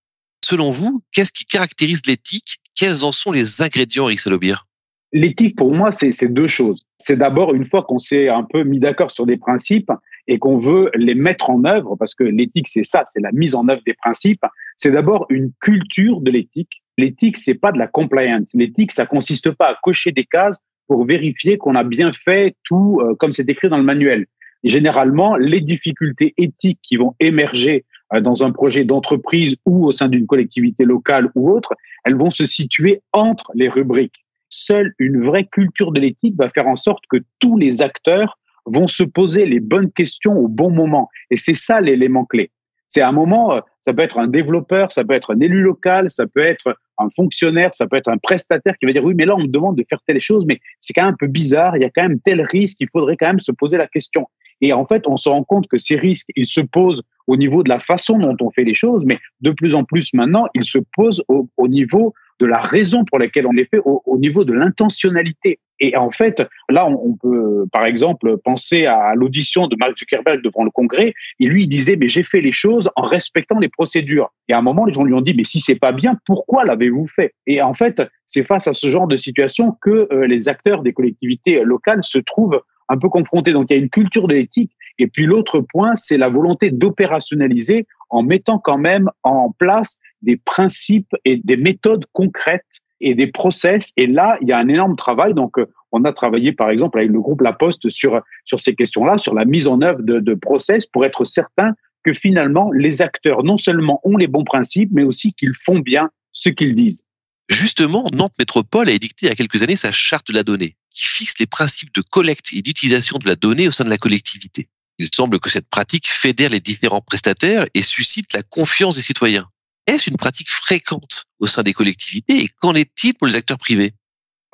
Selon 0.45 0.71
vous, 0.71 1.03
qu'est-ce 1.13 1.33
qui 1.33 1.45
caractérise 1.45 2.03
l'éthique? 2.07 2.59
Quels 2.77 3.05
en 3.05 3.11
sont 3.11 3.33
les 3.33 3.63
ingrédients, 3.63 4.07
Eric 4.07 4.21
Salobir? 4.21 4.65
L'éthique, 5.13 5.57
pour 5.57 5.75
moi, 5.75 5.91
c'est 5.93 6.33
deux 6.33 6.47
choses. 6.47 6.87
C'est 6.99 7.17
d'abord, 7.17 7.53
une 7.53 7.67
fois 7.67 7.83
qu'on 7.83 7.99
s'est 7.99 8.29
un 8.29 8.45
peu 8.45 8.63
mis 8.63 8.79
d'accord 8.79 9.11
sur 9.11 9.27
des 9.27 9.37
principes 9.37 9.91
et 10.29 10.39
qu'on 10.39 10.59
veut 10.59 10.91
les 10.95 11.15
mettre 11.15 11.51
en 11.51 11.65
œuvre, 11.65 11.97
parce 11.97 12.15
que 12.15 12.25
l'éthique, 12.25 12.69
c'est 12.69 12.85
ça, 12.85 13.03
c'est 13.07 13.21
la 13.21 13.33
mise 13.33 13.55
en 13.55 13.69
œuvre 13.69 13.83
des 13.87 13.95
principes, 13.95 14.45
c'est 14.77 14.91
d'abord 14.91 15.27
une 15.31 15.53
culture 15.61 16.21
de 16.21 16.31
l'éthique. 16.31 16.83
L'éthique, 16.99 17.37
c'est 17.37 17.55
pas 17.55 17.73
de 17.73 17.79
la 17.79 17.87
compliance. 17.87 18.51
L'éthique, 18.55 18.93
ça 18.93 19.07
consiste 19.07 19.51
pas 19.51 19.71
à 19.71 19.77
cocher 19.83 20.13
des 20.13 20.25
cases 20.25 20.59
pour 20.87 21.05
vérifier 21.07 21.59
qu'on 21.59 21.75
a 21.75 21.85
bien 21.85 22.13
fait 22.13 22.55
tout 22.65 23.01
euh, 23.03 23.15
comme 23.15 23.33
c'est 23.33 23.49
écrit 23.49 23.69
dans 23.69 23.79
le 23.79 23.85
manuel. 23.85 24.27
généralement, 24.65 25.37
les 25.37 25.61
difficultés 25.61 26.35
éthiques 26.37 26.81
qui 26.83 26.97
vont 26.97 27.15
émerger 27.19 27.85
euh, 28.15 28.21
dans 28.21 28.45
un 28.45 28.53
projet 28.53 28.85
d'entreprise 28.85 29.57
ou 29.67 29.87
au 29.87 29.93
sein 29.93 30.09
d'une 30.09 30.27
collectivité 30.27 30.85
locale 30.85 31.31
ou 31.35 31.51
autre, 31.51 31.73
elles 32.05 32.17
vont 32.17 32.31
se 32.31 32.45
situer 32.45 33.01
entre 33.13 33.51
les 33.55 33.69
rubriques 33.69 34.25
seule 34.53 34.95
une 34.99 35.23
vraie 35.23 35.47
culture 35.47 35.93
de 35.93 36.01
l'éthique 36.01 36.35
va 36.37 36.51
faire 36.51 36.69
en 36.69 36.77
sorte 36.77 37.05
que 37.11 37.19
tous 37.39 37.57
les 37.57 37.83
acteurs 37.83 38.39
vont 38.67 38.87
se 38.87 39.03
poser 39.03 39.47
les 39.47 39.61
bonnes 39.61 39.91
questions 39.91 40.37
au 40.39 40.49
bon 40.49 40.71
moment. 40.71 41.09
Et 41.31 41.37
c'est 41.37 41.55
ça 41.55 41.81
l'élément 41.81 42.25
clé. 42.25 42.51
C'est 42.89 43.03
un 43.03 43.13
moment, 43.13 43.55
euh, 43.55 43.61
ça 43.81 43.95
peut 43.95 44.03
être 44.03 44.19
un 44.19 44.29
développeur, 44.29 44.93
ça 44.93 45.03
peut 45.03 45.15
être 45.15 45.35
un 45.35 45.41
élu 45.41 45.63
local, 45.63 46.11
ça 46.11 46.27
peut 46.27 46.43
être 46.43 46.77
un 46.99 47.09
fonctionnaire, 47.17 47.75
ça 47.75 47.87
peut 47.87 47.97
être 47.97 48.11
un 48.11 48.19
prestataire 48.19 48.77
qui 48.79 48.85
va 48.85 48.93
dire 48.93 49.03
oui, 49.03 49.15
mais 49.17 49.25
là 49.25 49.35
on 49.35 49.41
me 49.41 49.47
demande 49.47 49.77
de 49.77 49.85
faire 49.89 50.01
telle 50.07 50.21
chose, 50.21 50.45
mais 50.47 50.61
c'est 50.79 50.93
quand 50.93 51.05
même 51.05 51.15
un 51.15 51.17
peu 51.19 51.27
bizarre, 51.27 51.77
il 51.77 51.81
y 51.81 51.87
a 51.87 51.91
quand 51.91 52.03
même 52.03 52.21
tel 52.21 52.43
risque, 52.43 52.77
il 52.81 52.89
faudrait 52.93 53.17
quand 53.17 53.29
même 53.29 53.41
se 53.41 53.51
poser 53.51 53.79
la 53.79 53.87
question. 53.87 54.27
Et 54.61 54.73
en 54.73 54.87
fait, 54.87 55.09
on 55.09 55.17
se 55.17 55.29
rend 55.29 55.43
compte 55.43 55.67
que 55.69 55.79
ces 55.79 55.97
risques, 55.97 56.29
ils 56.37 56.47
se 56.47 56.61
posent 56.61 57.03
au 57.27 57.37
niveau 57.37 57.63
de 57.63 57.69
la 57.69 57.81
façon 57.81 58.19
dont 58.19 58.37
on 58.41 58.51
fait 58.51 58.63
les 58.63 58.75
choses, 58.75 59.05
mais 59.05 59.19
de 59.41 59.51
plus 59.51 59.75
en 59.75 59.85
plus 59.85 60.13
maintenant, 60.13 60.47
ils 60.55 60.65
se 60.65 60.79
posent 60.95 61.25
au, 61.29 61.49
au 61.57 61.69
niveau 61.69 62.15
de 62.43 62.47
la 62.47 62.61
raison 62.61 63.05
pour 63.05 63.21
laquelle 63.21 63.47
on 63.47 63.53
les 63.53 63.67
fait 63.67 63.79
au, 63.85 64.19
niveau 64.19 64.45
de 64.45 64.53
l'intentionnalité. 64.53 65.61
Et 65.79 65.97
en 65.97 66.11
fait, 66.11 66.43
là, 66.69 66.87
on, 66.87 67.15
peut, 67.15 67.67
par 67.73 67.85
exemple, 67.85 68.37
penser 68.45 68.87
à 68.87 69.15
l'audition 69.15 69.69
de 69.69 69.77
Mark 69.79 69.97
Zuckerberg 69.97 70.43
devant 70.43 70.65
le 70.65 70.71
Congrès. 70.71 71.15
Il 71.39 71.51
lui 71.51 71.69
disait, 71.69 71.95
mais 71.95 72.09
j'ai 72.09 72.25
fait 72.25 72.41
les 72.41 72.51
choses 72.51 72.91
en 72.97 73.07
respectant 73.07 73.61
les 73.61 73.69
procédures. 73.69 74.33
Et 74.49 74.55
à 74.55 74.59
un 74.59 74.63
moment, 74.63 74.85
les 74.85 74.93
gens 74.93 75.05
lui 75.05 75.15
ont 75.15 75.21
dit, 75.21 75.35
mais 75.35 75.45
si 75.45 75.61
c'est 75.61 75.79
pas 75.79 75.93
bien, 75.93 76.19
pourquoi 76.27 76.65
l'avez-vous 76.65 77.07
fait? 77.07 77.33
Et 77.47 77.63
en 77.63 77.75
fait, 77.75 78.03
c'est 78.27 78.43
face 78.43 78.67
à 78.67 78.75
ce 78.75 78.89
genre 78.89 79.07
de 79.07 79.17
situation 79.17 79.77
que 79.81 80.09
euh, 80.13 80.27
les 80.27 80.49
acteurs 80.49 80.83
des 80.83 80.93
collectivités 80.93 81.63
locales 81.63 82.03
se 82.03 82.19
trouvent 82.19 82.61
un 82.89 82.99
peu 82.99 83.09
confrontés. 83.09 83.53
Donc, 83.53 83.67
il 83.71 83.75
y 83.75 83.77
a 83.77 83.83
une 83.83 83.91
culture 83.91 84.29
de 84.29 84.35
l'éthique. 84.35 84.73
Et 84.99 85.07
puis 85.07 85.27
l'autre 85.27 85.61
point, 85.61 85.95
c'est 85.97 86.19
la 86.19 86.29
volonté 86.29 86.71
d'opérationnaliser 86.71 87.87
en 88.11 88.23
mettant 88.23 88.59
quand 88.59 88.79
même 88.79 89.09
en 89.23 89.51
place 89.51 89.99
des 90.21 90.37
principes 90.37 91.15
et 91.25 91.41
des 91.43 91.57
méthodes 91.57 92.05
concrètes 92.13 92.65
et 93.01 93.15
des 93.15 93.27
process. 93.27 93.93
Et 93.97 94.07
là, 94.07 94.39
il 94.43 94.49
y 94.49 94.53
a 94.53 94.59
un 94.59 94.69
énorme 94.69 94.97
travail. 94.97 95.35
Donc, 95.35 95.59
euh, 95.59 95.67
on 95.91 96.05
a 96.05 96.13
travaillé, 96.13 96.53
par 96.53 96.71
exemple, 96.71 96.99
avec 96.99 97.11
le 97.11 97.21
groupe 97.21 97.41
La 97.41 97.53
Poste 97.53 97.89
sur, 97.89 98.21
sur 98.45 98.61
ces 98.61 98.75
questions-là, 98.75 99.19
sur 99.19 99.35
la 99.35 99.45
mise 99.45 99.69
en 99.69 99.81
œuvre 99.83 100.03
de, 100.03 100.21
de 100.21 100.35
process 100.35 100.87
pour 100.87 101.05
être 101.05 101.25
certain 101.25 101.75
que 102.05 102.13
finalement, 102.13 102.71
les 102.73 103.03
acteurs 103.03 103.45
non 103.45 103.59
seulement 103.59 104.01
ont 104.05 104.17
les 104.17 104.27
bons 104.27 104.45
principes, 104.45 104.91
mais 104.93 105.05
aussi 105.05 105.33
qu'ils 105.35 105.55
font 105.55 105.79
bien 105.79 106.11
ce 106.33 106.49
qu'ils 106.49 106.75
disent. 106.75 107.05
Justement, 107.49 108.05
Nantes 108.15 108.35
Métropole 108.39 108.89
a 108.89 108.93
édicté 108.93 109.27
il 109.27 109.29
y 109.29 109.33
a 109.33 109.35
quelques 109.35 109.63
années 109.63 109.77
sa 109.77 109.93
charte 109.93 110.29
de 110.29 110.35
la 110.35 110.43
donnée, 110.43 110.77
qui 110.93 111.05
fixe 111.05 111.39
les 111.39 111.47
principes 111.47 111.95
de 111.95 112.03
collecte 112.03 112.53
et 112.53 112.63
d'utilisation 112.63 113.19
de 113.19 113.27
la 113.27 113.37
donnée 113.37 113.69
au 113.69 113.73
sein 113.73 113.85
de 113.85 113.91
la 113.91 113.99
collectivité. 113.99 114.69
Il 114.99 115.09
semble 115.13 115.41
que 115.41 115.51
cette 115.51 115.69
pratique 115.69 116.09
fédère 116.09 116.51
les 116.51 116.61
différents 116.61 117.01
prestataires 117.01 117.67
et 117.75 117.83
suscite 117.83 118.33
la 118.35 118.43
confiance 118.43 118.97
des 118.97 119.03
citoyens. 119.03 119.49
Est-ce 119.87 120.09
une 120.11 120.17
pratique 120.17 120.51
fréquente 120.51 121.25
au 121.41 121.47
sein 121.47 121.63
des 121.63 121.73
collectivités 121.73 122.45
et 122.45 122.49
qu'en 122.61 122.75
est-il 122.75 123.15
pour 123.15 123.27
les 123.27 123.37
acteurs 123.37 123.59
privés? 123.59 123.95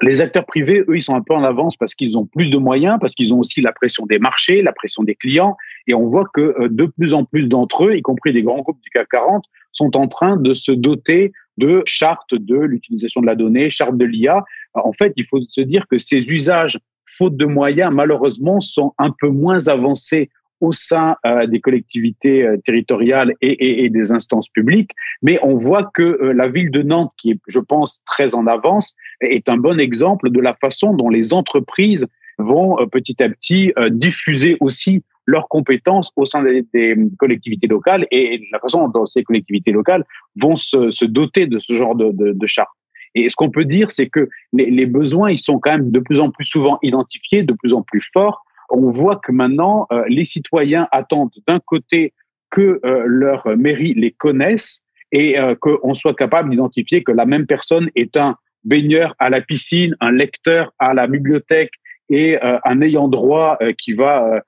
Les 0.01 0.21
acteurs 0.21 0.47
privés, 0.47 0.85
eux, 0.89 0.97
ils 0.97 1.03
sont 1.03 1.17
un 1.17 1.23
peu 1.23 1.35
en 1.35 1.43
avance 1.43 1.77
parce 1.77 1.95
qu'ils 1.95 2.17
ont 2.17 2.25
plus 2.25 2.51
de 2.51 2.57
moyens, 2.57 2.99
parce 3.01 3.15
qu'ils 3.15 3.35
ont 3.35 3.41
aussi 3.41 3.61
la 3.61 3.73
pression 3.73 4.07
des 4.07 4.21
marchés, 4.21 4.63
la 4.63 4.73
pression 4.73 5.03
des 5.03 5.17
clients. 5.17 5.57
Et 5.89 5.95
on 5.95 6.07
voit 6.07 6.27
que 6.33 6.41
euh, 6.41 6.69
de 6.71 6.87
plus 6.87 7.15
en 7.15 7.25
plus 7.25 7.49
d'entre 7.49 7.87
eux, 7.87 7.97
y 7.97 8.03
compris 8.03 8.33
des 8.33 8.43
grands 8.43 8.61
groupes 8.61 8.81
du 8.81 8.91
CAC 8.91 9.09
40, 9.11 9.45
sont 9.73 9.97
en 9.97 10.09
train 10.09 10.37
de 10.37 10.55
se 10.55 10.73
doter 10.73 11.33
de 11.57 11.83
chartes 11.85 12.35
de 12.35 12.57
l'utilisation 12.57 13.21
de 13.21 13.27
la 13.27 13.35
donnée, 13.35 13.71
chartes 13.71 13.97
de 13.97 14.05
l'IA. 14.05 14.45
En 14.75 14.93
fait, 14.93 15.13
il 15.17 15.27
faut 15.27 15.41
se 15.49 15.61
dire 15.61 15.87
que 15.91 15.99
ces 15.99 16.19
usages, 16.19 16.79
faute 17.07 17.37
de 17.37 17.47
moyens, 17.47 17.93
malheureusement, 17.93 18.61
sont 18.61 18.93
un 18.99 19.13
peu 19.19 19.29
moins 19.29 19.69
avancés 19.69 20.31
au 20.61 20.73
sein 20.73 21.17
euh, 21.25 21.47
des 21.47 21.61
collectivités 21.61 22.43
euh, 22.43 22.57
territoriales 22.65 23.33
et, 23.41 23.89
des 23.91 24.13
instances 24.13 24.49
publiques. 24.49 24.91
Mais 25.23 25.39
on 25.43 25.55
voit 25.55 25.91
que 25.95 26.03
euh, 26.03 26.33
la 26.33 26.49
ville 26.49 26.71
de 26.71 26.83
Nantes, 26.83 27.13
qui 27.17 27.33
est, 27.33 27.41
je 27.47 27.61
pense, 27.61 28.03
très 28.05 28.35
en 28.35 28.47
avance, 28.47 28.95
est 29.21 29.49
un 29.49 29.57
bon 29.57 29.79
exemple 29.79 30.31
de 30.31 30.41
la 30.41 30.55
façon 30.55 30.95
dont 30.95 31.11
les 31.11 31.33
entreprises 31.33 32.07
vont 32.39 32.77
petit 32.93 33.21
à 33.21 33.29
petit 33.29 33.73
diffuser 33.91 34.57
aussi 34.61 35.03
leurs 35.29 35.49
compétences 35.49 36.11
au 36.17 36.25
sein 36.25 36.43
des, 36.43 36.97
collectivités 37.19 37.67
locales 37.67 38.07
et 38.11 38.41
la 38.51 38.59
façon 38.59 38.89
dont 38.89 39.07
ces 39.07 39.23
collectivités 39.23 39.73
locales 39.73 40.05
vont 40.41 40.57
se, 40.57 41.05
doter 41.05 41.47
de 41.47 41.59
ce 41.59 41.75
genre 41.75 41.95
de, 41.95 42.11
de, 42.13 42.47
charte. 42.47 42.71
Et 43.15 43.29
ce 43.29 43.37
qu'on 43.37 43.51
peut 43.51 43.65
dire, 43.65 43.91
c'est 43.91 44.09
que 44.09 44.29
les, 44.53 44.71
les 44.71 44.87
besoins, 44.87 45.31
ils 45.31 45.39
sont 45.39 45.59
quand 45.59 45.73
même 45.73 45.91
de 45.91 46.01
plus 46.01 46.21
en 46.21 46.31
plus 46.31 46.45
souvent 46.45 46.79
identifiés, 46.83 47.43
de 47.43 47.53
plus 47.53 47.75
en 47.75 47.83
plus 47.83 48.03
forts 48.13 48.45
on 48.71 48.91
voit 48.91 49.17
que 49.17 49.33
maintenant, 49.33 49.87
euh, 49.93 50.05
les 50.09 50.25
citoyens 50.25 50.89
attendent 50.93 51.33
d'un 51.47 51.61
côté 51.61 52.13
que 52.51 52.81
euh, 52.85 53.05
leur 53.07 53.47
mairie 53.57 53.95
les 53.95 54.11
connaisse 54.11 54.83
et 55.13 55.39
euh, 55.39 55.55
qu'on 55.55 55.95
soit 55.95 56.15
capable 56.15 56.51
d'identifier 56.51 57.03
que 57.03 57.13
la 57.13 57.25
même 57.25 57.47
personne 57.47 57.91
est 57.95 58.17
un 58.17 58.37
baigneur 58.65 59.15
à 59.19 59.31
la 59.31 59.41
piscine, 59.41 59.97
un 60.01 60.13
lecteur 60.13 60.73
à 60.79 60.93
la 60.93 61.07
bibliothèque 61.07 61.73
et 62.11 62.39
un 62.41 62.81
ayant 62.81 63.07
droit 63.07 63.59
qui 63.77 63.93
va, 63.93 64.43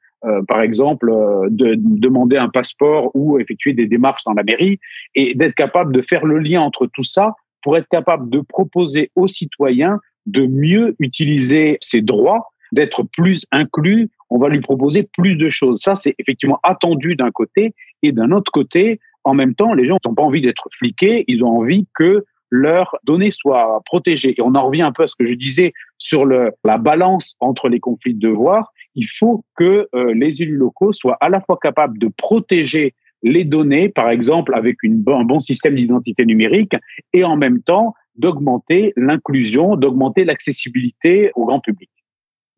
par 0.48 0.60
exemple, 0.62 1.10
de, 1.50 1.74
demander 1.76 2.36
un 2.36 2.48
passeport 2.48 3.10
ou 3.14 3.38
effectuer 3.38 3.72
des 3.72 3.86
démarches 3.86 4.24
dans 4.24 4.34
la 4.34 4.42
mairie, 4.42 4.78
et 5.14 5.34
d'être 5.34 5.54
capable 5.54 5.94
de 5.94 6.02
faire 6.02 6.26
le 6.26 6.38
lien 6.38 6.60
entre 6.60 6.86
tout 6.86 7.04
ça 7.04 7.34
pour 7.62 7.76
être 7.76 7.88
capable 7.88 8.30
de 8.30 8.40
proposer 8.40 9.10
aux 9.16 9.28
citoyens 9.28 9.98
de 10.26 10.46
mieux 10.46 10.94
utiliser 10.98 11.78
ses 11.80 12.02
droits 12.02 12.48
d'être 12.72 13.02
plus 13.02 13.44
inclus, 13.50 14.10
on 14.28 14.38
va 14.38 14.48
lui 14.48 14.60
proposer 14.60 15.08
plus 15.18 15.36
de 15.36 15.48
choses. 15.48 15.80
Ça, 15.80 15.96
c'est 15.96 16.14
effectivement 16.18 16.60
attendu 16.62 17.16
d'un 17.16 17.30
côté. 17.30 17.74
Et 18.02 18.12
d'un 18.12 18.30
autre 18.30 18.52
côté, 18.52 19.00
en 19.24 19.34
même 19.34 19.54
temps, 19.54 19.74
les 19.74 19.86
gens 19.86 19.96
n'ont 20.06 20.14
pas 20.14 20.22
envie 20.22 20.40
d'être 20.40 20.68
fliqués, 20.72 21.24
ils 21.26 21.44
ont 21.44 21.58
envie 21.58 21.86
que 21.94 22.24
leurs 22.50 22.96
données 23.04 23.30
soient 23.30 23.80
protégées. 23.86 24.34
Et 24.36 24.42
on 24.42 24.54
en 24.54 24.66
revient 24.66 24.82
un 24.82 24.92
peu 24.92 25.04
à 25.04 25.08
ce 25.08 25.16
que 25.16 25.26
je 25.26 25.34
disais 25.34 25.72
sur 25.98 26.24
le, 26.24 26.52
la 26.64 26.78
balance 26.78 27.36
entre 27.40 27.68
les 27.68 27.80
conflits 27.80 28.14
de 28.14 28.20
devoirs. 28.20 28.72
Il 28.94 29.06
faut 29.06 29.44
que 29.56 29.88
euh, 29.94 30.12
les 30.14 30.42
élus 30.42 30.56
locaux 30.56 30.92
soient 30.92 31.16
à 31.20 31.28
la 31.28 31.40
fois 31.40 31.58
capables 31.60 31.98
de 31.98 32.08
protéger 32.08 32.94
les 33.22 33.44
données, 33.44 33.88
par 33.88 34.10
exemple 34.10 34.54
avec 34.54 34.76
un 34.84 35.24
bon 35.24 35.40
système 35.40 35.76
d'identité 35.76 36.24
numérique, 36.24 36.74
et 37.12 37.22
en 37.22 37.36
même 37.36 37.62
temps 37.62 37.94
d'augmenter 38.16 38.92
l'inclusion, 38.96 39.76
d'augmenter 39.76 40.24
l'accessibilité 40.24 41.30
au 41.34 41.46
grand 41.46 41.60
public. 41.60 41.90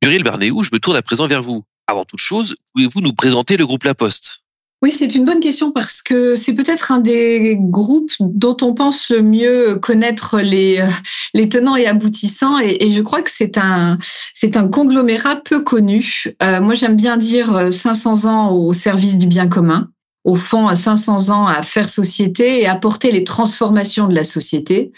Muriel 0.03 0.23
Barnéou, 0.23 0.63
je 0.63 0.71
me 0.73 0.79
tourne 0.79 0.97
à 0.97 1.03
présent 1.03 1.27
vers 1.27 1.43
vous. 1.43 1.63
Avant 1.87 2.05
toute 2.05 2.21
chose, 2.21 2.57
pouvez-vous 2.73 3.01
nous 3.01 3.13
présenter 3.13 3.57
le 3.57 3.67
groupe 3.67 3.85
La 3.85 3.95
Poste? 3.95 4.39
Oui, 4.83 4.91
c'est 4.91 5.15
une 5.15 5.25
bonne 5.25 5.39
question 5.39 5.71
parce 5.71 6.03
que 6.03 6.35
c'est 6.35 6.55
peut-être 6.55 6.91
un 6.91 6.99
des 6.99 7.57
groupes 7.59 8.11
dont 8.19 8.57
on 8.62 8.75
pense 8.75 9.11
le 9.11 9.23
mieux 9.23 9.77
connaître 9.77 10.41
les, 10.41 10.81
euh, 10.81 11.47
tenants 11.47 11.77
et 11.77 11.87
aboutissants 11.87 12.59
et, 12.59 12.79
et 12.81 12.91
je 12.91 13.01
crois 13.01 13.23
que 13.23 13.31
c'est 13.31 13.59
un, 13.59 13.99
c'est 14.35 14.57
un 14.57 14.67
conglomérat 14.69 15.37
peu 15.37 15.62
connu. 15.62 16.25
Euh, 16.43 16.61
moi, 16.61 16.75
j'aime 16.75 16.97
bien 16.97 17.17
dire 17.17 17.73
500 17.73 18.25
ans 18.25 18.51
au 18.53 18.73
service 18.73 19.19
du 19.19 19.27
bien 19.27 19.49
commun. 19.49 19.89
Au 20.25 20.37
fond, 20.37 20.75
500 20.75 21.31
ans 21.31 21.47
à 21.47 21.62
faire 21.62 21.89
société 21.89 22.61
et 22.61 22.67
apporter 22.67 23.12
les 23.12 23.25
transformations 23.25 24.09
de 24.09 24.15
la 24.15 24.25
société 24.25 24.93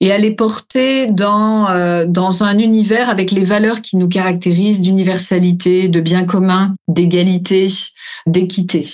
et 0.00 0.12
à 0.12 0.18
les 0.18 0.32
porter 0.32 1.06
dans, 1.06 1.68
euh, 1.70 2.04
dans 2.06 2.42
un 2.42 2.58
univers 2.58 3.08
avec 3.08 3.30
les 3.30 3.44
valeurs 3.44 3.82
qui 3.82 3.96
nous 3.96 4.08
caractérisent 4.08 4.80
d'universalité, 4.80 5.88
de 5.88 6.00
bien 6.00 6.24
commun, 6.24 6.74
d'égalité, 6.88 7.68
d'équité. 8.26 8.86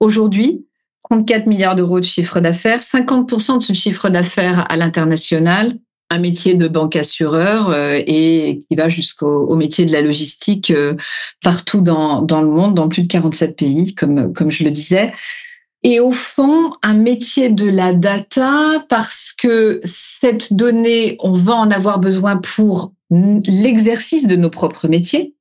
Aujourd'hui, 0.00 0.66
34 1.10 1.46
milliards 1.46 1.76
d'euros 1.76 2.00
de 2.00 2.04
chiffre 2.04 2.40
d'affaires, 2.40 2.80
50% 2.80 3.58
de 3.58 3.62
ce 3.62 3.72
chiffre 3.72 4.08
d'affaires 4.08 4.66
à 4.70 4.76
l'international, 4.76 5.78
un 6.10 6.18
métier 6.18 6.54
de 6.54 6.68
banque 6.68 6.96
assureur 6.96 7.70
euh, 7.70 8.00
et 8.06 8.64
qui 8.68 8.76
va 8.76 8.88
jusqu'au 8.88 9.46
au 9.46 9.56
métier 9.56 9.84
de 9.84 9.92
la 9.92 10.00
logistique 10.00 10.70
euh, 10.70 10.94
partout 11.42 11.80
dans, 11.80 12.20
le 12.20 12.48
monde, 12.48 12.74
dans 12.74 12.88
plus 12.88 13.02
de 13.02 13.08
47 13.08 13.56
pays, 13.56 13.94
comme 13.94 14.50
je 14.50 14.64
le 14.64 14.70
disais. 14.70 15.12
Et 15.82 16.00
au 16.00 16.12
fond 16.12 16.72
un 16.82 16.94
métier 16.94 17.50
de 17.50 17.68
la 17.68 17.94
data 17.94 18.84
parce 18.88 19.32
que 19.32 19.80
cette 19.84 20.52
donnée, 20.52 21.16
on 21.20 21.36
va 21.36 21.54
en 21.54 21.70
avoir 21.70 22.00
besoin 22.00 22.38
pour 22.38 22.92
l'exercice 23.10 24.26
de 24.26 24.36
nos 24.36 24.50
propres 24.50 24.88
métiers 24.88 25.34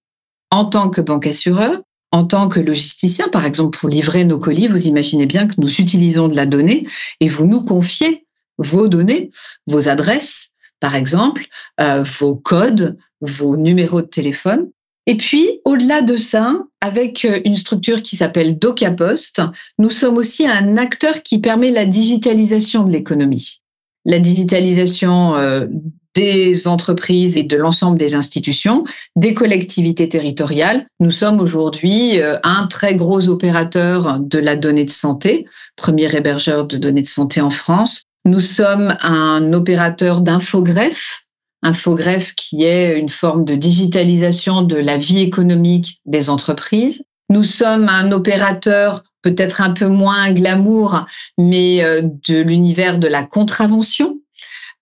en 0.52 0.66
tant 0.66 0.90
que 0.90 1.02
banque 1.02 1.28
assureur, 1.28 1.82
en 2.12 2.24
tant 2.24 2.48
que 2.48 2.60
logisticien, 2.60 3.28
par 3.30 3.46
exemple 3.46 3.78
pour 3.78 3.90
livrer 3.90 4.24
nos 4.26 4.40
colis, 4.40 4.68
vous 4.68 4.88
imaginez 4.88 5.26
bien 5.26 5.48
que 5.48 5.56
nous 5.58 5.82
utilisons 5.82 6.28
de 6.28 6.36
la 6.36 6.46
donnée 6.46 6.88
et 7.20 7.28
vous 7.28 7.46
nous 7.46 7.62
confiez 7.62 8.26
vos 8.58 8.88
données, 8.88 9.32
vos 9.68 9.88
adresses, 9.88 10.52
par 10.80 10.96
exemple, 10.96 11.46
euh, 11.80 12.04
vos 12.20 12.36
codes, 12.36 12.98
vos 13.22 13.58
numéros 13.58 14.02
de 14.02 14.08
téléphone. 14.08 14.70
Et 15.06 15.16
puis, 15.16 15.62
au-delà 15.64 16.02
de 16.02 16.18
ça, 16.18 16.56
avec 16.82 17.24
euh, 17.26 17.40
une 17.46 17.56
structure 17.56 18.02
qui 18.04 18.16
s'appelle 18.16 18.60
DocaPost, 18.60 19.42
nous 19.80 19.90
sommes 19.90 20.18
aussi 20.18 20.46
un 20.46 20.78
acteur 20.78 21.24
qui 21.24 21.40
permet 21.40 21.72
la 21.72 21.86
digitalisation 21.86 22.84
de 22.84 22.92
l'économie. 22.92 23.62
La 24.08 24.18
digitalisation 24.18 25.36
euh, 25.36 25.68
des 26.16 26.68
entreprises 26.68 27.38
et 27.38 27.44
de 27.44 27.58
l'ensemble 27.58 28.00
des 28.00 28.16
institutions, 28.16 28.84
des 29.16 29.36
collectivités 29.36 30.10
territoriales. 30.10 30.88
Nous 31.00 31.12
sommes 31.12 31.40
aujourd'hui 31.40 32.20
euh, 32.20 32.38
un 32.42 32.66
très 32.66 32.96
gros 32.96 33.30
opérateur 33.30 34.20
de 34.20 34.40
la 34.40 34.56
donnée 34.56 34.86
de 34.86 34.90
santé, 34.90 35.46
premier 35.76 36.16
hébergeur 36.16 36.66
de 36.66 36.78
données 36.78 37.04
de 37.04 37.08
santé 37.08 37.40
en 37.40 37.52
France. 37.52 38.02
Nous 38.26 38.40
sommes 38.40 38.98
un 39.02 39.54
opérateur 39.54 40.22
d'infogreffe 40.22 41.28
Infogreffe 41.64 42.36
qui 42.36 42.64
est 42.64 43.00
une 43.00 43.10
forme 43.10 43.44
de 43.44 43.56
digitalisation 43.56 44.62
de 44.62 44.78
la 44.78 44.98
vie 44.98 45.20
économique 45.20 46.02
des 46.06 46.30
entreprises. 46.30 47.04
Nous 47.30 47.44
sommes 47.44 47.90
un 47.90 48.12
opérateur 48.12 49.04
peut-être 49.22 49.62
un 49.62 49.72
peu 49.72 49.88
moins 49.88 50.32
glamour, 50.32 51.06
mais 51.38 51.84
euh, 51.84 52.02
de 52.28 52.42
l'univers 52.42 53.00
de 53.00 53.08
la 53.08 53.24
contravention, 53.24 54.20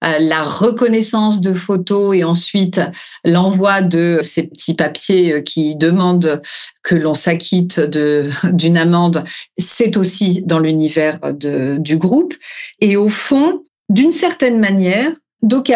euh, 0.04 0.20
la 0.20 0.44
reconnaissance 0.44 1.42
de 1.42 1.54
photos 1.54 2.15
et 2.15 2.24
ensuite 2.24 2.82
l'envoi 3.24 3.82
de 3.82 4.20
ces 4.24 4.44
petits 4.44 4.74
papiers 4.74 5.34
euh, 5.34 5.42
qui 5.42 5.75
demandent 5.75 6.42
que 6.84 6.96
l'on 6.96 7.13
s'acquitte 7.13 7.80
d'une 8.44 8.77
amende, 8.77 9.24
c'est 9.58 9.98
aussi 9.98 10.42
dans 10.44 10.60
l'univers 10.60 11.20
du 11.34 11.98
groupe. 11.98 12.34
Et 12.82 12.98
au 12.98 13.10
fond, 13.10 13.63
d'une 13.89 14.12
certaine 14.12 14.60
manière, 14.60 15.12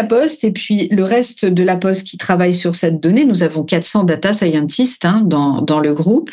Post 0.10 0.44
et 0.44 0.52
puis 0.52 0.88
le 0.90 1.04
reste 1.04 1.46
de 1.46 1.64
la 1.64 1.78
Poste 1.78 2.08
qui 2.08 2.18
travaille 2.18 2.54
sur 2.54 2.76
cette 2.76 3.00
donnée, 3.00 3.26
nous 3.26 3.44
avons 3.44 3.64
400 3.64 4.04
data 4.04 4.34
scientists 4.34 5.06
hein, 5.06 5.22
dans, 5.26 5.62
dans 5.62 5.80
le 5.80 5.94
groupe, 5.94 6.32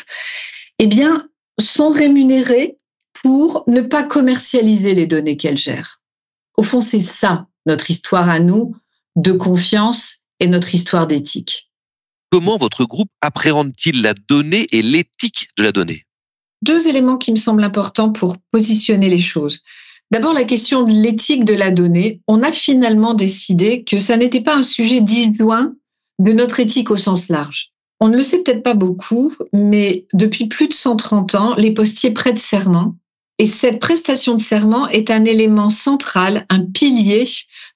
eh 0.79 0.87
bien, 0.87 1.27
sont 1.59 1.89
rémunérés 1.89 2.77
pour 3.21 3.63
ne 3.67 3.81
pas 3.81 4.03
commercialiser 4.03 4.93
les 4.93 5.05
données 5.05 5.37
qu'elles 5.37 5.57
gèrent. 5.57 6.01
Au 6.57 6.63
fond, 6.63 6.81
c'est 6.81 6.99
ça 6.99 7.47
notre 7.65 7.91
histoire 7.91 8.29
à 8.29 8.39
nous 8.39 8.75
de 9.15 9.31
confiance 9.31 10.19
et 10.39 10.47
notre 10.47 10.73
histoire 10.73 11.07
d'éthique. 11.07 11.69
Comment 12.31 12.57
votre 12.57 12.85
groupe 12.85 13.09
appréhende-t-il 13.21 14.01
la 14.01 14.13
donnée 14.13 14.67
et 14.71 14.81
l'éthique 14.81 15.49
de 15.57 15.63
la 15.63 15.71
donnée? 15.71 16.05
Deux 16.61 16.87
éléments 16.87 17.17
qui 17.17 17.31
me 17.31 17.37
semblent 17.37 17.63
importants 17.63 18.11
pour 18.11 18.37
positionner 18.51 19.09
les 19.09 19.19
choses. 19.19 19.63
D'abord, 20.11 20.33
la 20.33 20.43
question 20.43 20.83
de 20.83 20.91
l'éthique 20.91 21.45
de 21.45 21.53
la 21.53 21.71
donnée. 21.71 22.21
On 22.27 22.43
a 22.43 22.51
finalement 22.51 23.13
décidé 23.13 23.83
que 23.83 23.99
ça 23.99 24.17
n'était 24.17 24.41
pas 24.41 24.55
un 24.55 24.63
sujet 24.63 25.01
disjoint 25.01 25.73
de 26.19 26.31
notre 26.31 26.59
éthique 26.59 26.91
au 26.91 26.97
sens 26.97 27.29
large. 27.29 27.73
On 27.99 28.09
ne 28.09 28.17
le 28.17 28.23
sait 28.23 28.43
peut-être 28.43 28.63
pas 28.63 28.75
beaucoup, 28.75 29.33
mais 29.53 30.05
depuis 30.13 30.47
plus 30.47 30.67
de 30.67 30.73
130 30.73 31.35
ans, 31.35 31.55
les 31.55 31.73
postiers 31.73 32.11
prêtent 32.11 32.39
serment. 32.39 32.95
Et 33.39 33.45
cette 33.45 33.79
prestation 33.79 34.35
de 34.35 34.41
serment 34.41 34.87
est 34.87 35.11
un 35.11 35.25
élément 35.25 35.69
central, 35.69 36.45
un 36.49 36.63
pilier 36.63 37.27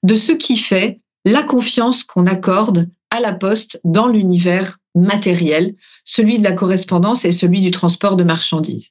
de 0.02 0.14
ce 0.14 0.32
qui 0.32 0.56
fait 0.56 1.00
la 1.24 1.42
confiance 1.42 2.02
qu'on 2.02 2.26
accorde 2.26 2.88
à 3.10 3.20
la 3.20 3.32
poste 3.32 3.80
dans 3.84 4.08
l'univers 4.08 4.78
matériel, 4.94 5.74
celui 6.04 6.38
de 6.38 6.44
la 6.44 6.52
correspondance 6.52 7.24
et 7.24 7.32
celui 7.32 7.60
du 7.60 7.70
transport 7.70 8.16
de 8.16 8.24
marchandises. 8.24 8.90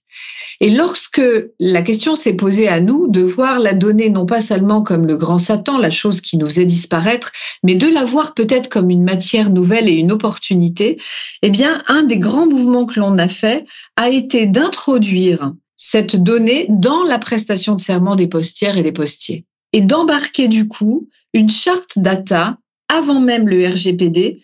Et 0.60 0.70
lorsque 0.70 1.22
la 1.60 1.81
question 1.81 2.15
s'est 2.15 2.36
posée 2.36 2.67
à 2.67 2.81
nous 2.81 3.08
de 3.08 3.22
voir 3.22 3.60
la 3.60 3.74
donnée 3.74 4.10
non 4.10 4.25
pas 4.25 4.41
seulement 4.41 4.84
comme 4.84 5.05
le 5.05 5.17
grand 5.17 5.39
Satan, 5.39 5.77
la 5.77 5.91
chose 5.91 6.22
qui 6.22 6.38
nous 6.38 6.48
faisait 6.48 6.65
disparaître, 6.65 7.31
mais 7.63 7.75
de 7.75 7.88
la 7.88 8.05
voir 8.05 8.34
peut-être 8.34 8.70
comme 8.70 8.89
une 8.89 9.03
matière 9.03 9.50
nouvelle 9.50 9.89
et 9.89 9.93
une 9.93 10.12
opportunité, 10.12 11.00
eh 11.41 11.50
bien, 11.50 11.84
un 11.88 12.03
des 12.03 12.17
grands 12.17 12.48
mouvements 12.48 12.86
que 12.86 13.00
l'on 13.00 13.17
a 13.17 13.27
fait 13.27 13.65
a 13.96 14.10
été 14.10 14.46
d'introduire 14.46 15.53
cette 15.75 16.15
donnée 16.15 16.67
dans 16.70 17.03
la 17.03 17.17
prestation 17.17 17.75
de 17.75 17.81
serment 17.81 18.15
des 18.15 18.27
postières 18.27 18.77
et 18.77 18.84
des 18.84 18.91
postiers 18.91 19.46
et 19.74 19.81
d'embarquer 19.81 20.48
du 20.48 20.67
coup 20.67 21.10
une 21.34 21.50
charte 21.50 21.98
data 21.98 22.58
avant 22.88 23.22
même 23.22 23.48
le 23.48 23.67
RGPD 23.67 24.41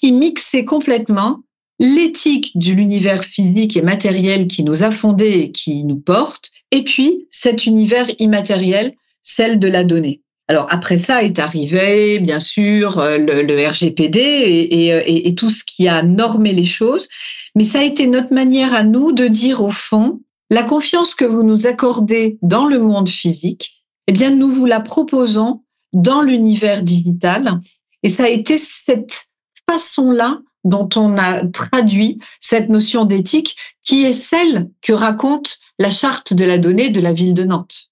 qui 0.00 0.12
mixait 0.12 0.64
complètement 0.64 1.42
l'éthique 1.78 2.56
de 2.56 2.72
l'univers 2.72 3.24
physique 3.24 3.76
et 3.76 3.82
matériel 3.82 4.46
qui 4.46 4.64
nous 4.64 4.82
a 4.82 4.90
fondés 4.90 5.40
et 5.40 5.52
qui 5.52 5.84
nous 5.84 5.98
porte, 5.98 6.50
et 6.70 6.84
puis 6.84 7.26
cet 7.30 7.66
univers 7.66 8.10
immatériel, 8.18 8.92
celle 9.22 9.58
de 9.58 9.68
la 9.68 9.84
donnée. 9.84 10.22
Alors 10.48 10.66
après 10.70 10.98
ça 10.98 11.22
est 11.22 11.38
arrivé, 11.38 12.18
bien 12.18 12.40
sûr, 12.40 12.98
euh, 12.98 13.18
le, 13.18 13.68
RGPD 13.68 14.18
et, 14.18 15.28
et, 15.28 15.34
tout 15.34 15.50
ce 15.50 15.62
qui 15.64 15.86
a 15.86 16.02
normé 16.02 16.52
les 16.52 16.64
choses, 16.64 17.08
mais 17.54 17.64
ça 17.64 17.80
a 17.80 17.84
été 17.84 18.06
notre 18.06 18.34
manière 18.34 18.74
à 18.74 18.84
nous 18.84 19.12
de 19.12 19.26
dire 19.26 19.62
au 19.62 19.70
fond, 19.70 20.20
la 20.50 20.64
confiance 20.64 21.14
que 21.14 21.24
vous 21.24 21.44
nous 21.44 21.66
accordez 21.66 22.38
dans 22.42 22.66
le 22.66 22.78
monde 22.78 23.08
physique, 23.08 23.84
eh 24.06 24.12
bien 24.12 24.30
nous 24.30 24.48
vous 24.48 24.66
la 24.66 24.80
proposons 24.80 25.62
dans 25.92 26.22
l'univers 26.22 26.82
digital, 26.82 27.60
et 28.02 28.08
ça 28.08 28.24
a 28.24 28.28
été 28.28 28.58
cette 28.58 29.29
façon-là 29.70 30.40
dont 30.64 30.88
on 30.96 31.16
a 31.16 31.46
traduit 31.46 32.18
cette 32.40 32.68
notion 32.68 33.04
d'éthique 33.04 33.56
qui 33.84 34.02
est 34.02 34.12
celle 34.12 34.68
que 34.82 34.92
raconte 34.92 35.58
la 35.78 35.90
charte 35.90 36.34
de 36.34 36.44
la 36.44 36.58
donnée 36.58 36.90
de 36.90 37.00
la 37.00 37.12
ville 37.12 37.34
de 37.34 37.44
Nantes. 37.44 37.90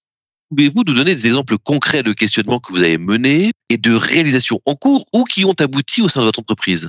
Pouvez-vous 0.50 0.82
nous 0.87 0.94
donner 0.94 1.14
des 1.14 1.26
exemples 1.26 1.56
concrets 1.58 2.02
de 2.02 2.12
questionnements 2.12 2.58
que 2.58 2.73
vous 2.73 2.82
avez 2.82 2.99
menés 2.99 3.50
et 3.70 3.76
de 3.76 3.94
réalisations 3.94 4.61
en 4.66 4.75
cours 4.75 5.04
ou 5.14 5.25
qui 5.25 5.44
ont 5.44 5.54
abouti 5.58 6.02
au 6.02 6.08
sein 6.08 6.20
de 6.20 6.26
votre 6.26 6.40
entreprise? 6.40 6.88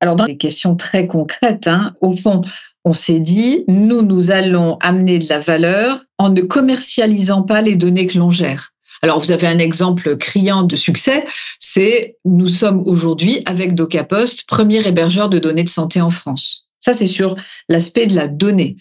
Alors, 0.00 0.16
dans 0.16 0.26
des 0.26 0.36
questions 0.36 0.74
très 0.74 1.06
concrètes, 1.06 1.68
hein, 1.68 1.94
au 2.00 2.12
fond, 2.12 2.40
on 2.84 2.92
s'est 2.92 3.20
dit, 3.20 3.64
nous, 3.68 4.02
nous 4.02 4.30
allons 4.30 4.76
amener 4.80 5.18
de 5.18 5.28
la 5.28 5.38
valeur 5.38 6.04
en 6.18 6.28
ne 6.30 6.42
commercialisant 6.42 7.42
pas 7.42 7.62
les 7.62 7.76
données 7.76 8.06
que 8.06 8.18
l'on 8.18 8.30
gère. 8.30 8.73
Alors, 9.02 9.20
vous 9.20 9.32
avez 9.32 9.46
un 9.46 9.58
exemple 9.58 10.16
criant 10.16 10.62
de 10.62 10.76
succès, 10.76 11.24
c'est 11.58 12.16
nous 12.24 12.48
sommes 12.48 12.82
aujourd'hui 12.86 13.42
avec 13.46 13.74
DocaPost, 13.74 14.46
premier 14.46 14.86
hébergeur 14.86 15.28
de 15.28 15.38
données 15.38 15.64
de 15.64 15.68
santé 15.68 16.00
en 16.00 16.10
France. 16.10 16.68
Ça, 16.80 16.92
c'est 16.92 17.06
sur 17.06 17.36
l'aspect 17.68 18.06
de 18.06 18.14
la 18.14 18.28
donnée. 18.28 18.76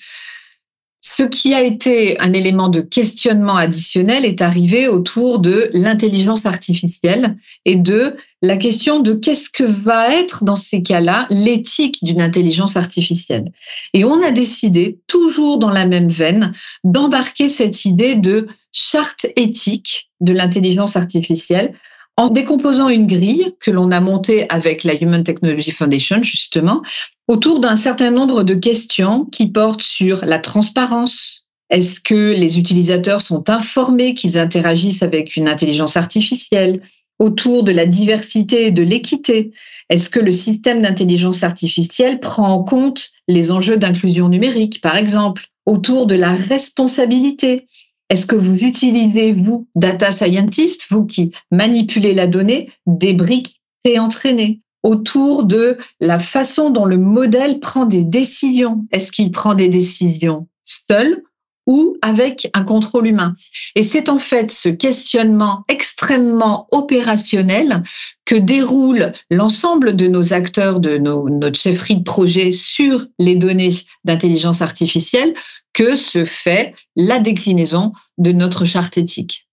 Ce 1.06 1.24
qui 1.24 1.54
a 1.54 1.62
été 1.62 2.18
un 2.22 2.32
élément 2.32 2.70
de 2.70 2.80
questionnement 2.80 3.58
additionnel 3.58 4.24
est 4.24 4.42
arrivé 4.42 4.88
autour 4.88 5.40
de 5.40 5.70
l'intelligence 5.74 6.46
artificielle 6.46 7.36
et 7.66 7.76
de 7.76 8.16
la 8.42 8.56
question 8.56 9.02
de 9.02 9.12
qu'est-ce 9.12 9.50
que 9.50 9.66
va 9.66 10.16
être 10.16 10.46
dans 10.46 10.56
ces 10.56 10.82
cas-là 10.82 11.28
l'éthique 11.30 12.02
d'une 12.06 12.22
intelligence 12.22 12.78
artificielle. 12.78 13.52
Et 13.94 14.06
on 14.06 14.24
a 14.24 14.32
décidé, 14.32 14.98
toujours 15.08 15.58
dans 15.58 15.72
la 15.72 15.86
même 15.86 16.08
veine, 16.08 16.54
d'embarquer 16.86 17.50
cette 17.50 17.84
idée 17.84 18.16
de 18.16 18.48
charte 18.72 19.26
éthique 19.36 20.10
de 20.22 20.32
l'intelligence 20.32 20.96
artificielle 20.96 21.74
en 22.16 22.30
décomposant 22.30 22.88
une 22.88 23.08
grille 23.08 23.56
que 23.60 23.72
l'on 23.72 23.92
a 23.92 24.00
montée 24.00 24.50
avec 24.50 24.86
la 24.86 24.94
Human 24.94 25.24
Technology 25.24 25.72
Foundation, 25.72 26.24
justement, 26.24 26.82
autour 27.28 27.60
d'un 27.60 27.76
certain 27.76 28.12
nombre 28.12 28.44
de 28.44 28.56
questions 28.56 29.26
qui 29.26 29.48
portent 29.48 29.82
sur 29.82 30.26
la 30.26 30.40
transparence. 30.40 31.48
Est-ce 31.70 32.00
que 32.00 32.34
les 32.34 32.60
utilisateurs 32.60 33.22
sont 33.22 33.50
informés 33.50 34.14
qu'ils 34.14 34.38
interagissent 34.38 35.04
avec 35.04 35.36
une 35.36 35.48
intelligence 35.48 35.98
artificielle? 35.98 36.82
Autour 37.20 37.64
de 37.64 37.72
la 37.72 37.86
diversité 37.86 38.68
et 38.68 38.72
de 38.72 38.82
l'équité. 38.82 39.52
Est-ce 39.90 40.10
que 40.10 40.20
le 40.20 40.32
système 40.32 40.82
d'intelligence 40.82 41.44
artificielle 41.44 42.20
prend 42.20 42.50
en 42.50 42.64
compte 42.64 43.12
les 43.28 43.52
enjeux 43.52 43.78
d'inclusion 43.78 44.30
numérique, 44.30 44.82
par 44.82 44.98
exemple? 44.98 45.48
Autour 45.66 46.08
de 46.08 46.16
la 46.16 46.34
responsabilité. 46.34 47.68
Est-ce 48.10 48.26
que 48.26 48.36
vous 48.36 48.64
utilisez, 48.64 49.32
vous, 49.32 49.68
data 49.76 50.12
scientist, 50.12 50.86
vous 50.90 51.06
qui 51.06 51.32
manipulez 51.52 52.14
la 52.14 52.28
donnée, 52.28 52.70
des 52.86 53.14
briques 53.14 53.62
préentraînées? 53.84 54.60
Autour 54.84 55.44
de 55.44 55.78
la 56.00 56.20
façon 56.20 56.70
dont 56.70 56.86
le 56.86 56.98
modèle 56.98 57.60
prend 57.60 57.86
des 57.86 58.04
décisions 58.04 58.86
Est-ce 58.92 59.12
qu'il 59.12 59.32
prend 59.32 59.56
des 59.56 59.70
décisions 59.70 60.48
seul 60.66 61.24
ou 61.66 61.98
avec 62.02 62.50
un 62.54 62.64
contrôle 62.64 63.08
humain? 63.08 63.36
Et 63.76 63.84
c'est 63.84 64.10
en 64.10 64.20
fait 64.20 64.52
ce 64.52 64.70
questionnement 64.70 65.64
extrêmement 65.70 66.68
opérationnel 66.72 67.84
que 68.26 68.36
déroule 68.36 69.14
l'ensemble 69.32 69.96
de 69.96 70.08
nos 70.08 70.34
acteurs 70.34 70.80
de 70.80 70.98
notre 70.98 71.60
chefferie 71.60 71.98
de 71.98 72.04
projet 72.04 72.52
sur 72.52 73.06
les 73.20 73.36
données 73.36 73.74
d'intelligence 74.04 74.62
artificielle 74.62 75.34
que 75.74 75.96
se 75.96 76.24
fait 76.26 76.76
la 76.96 77.20
déclinaison 77.20 77.94
de 78.18 78.32
notre 78.32 78.66
charte 78.66 78.98
éthique. 78.98 79.48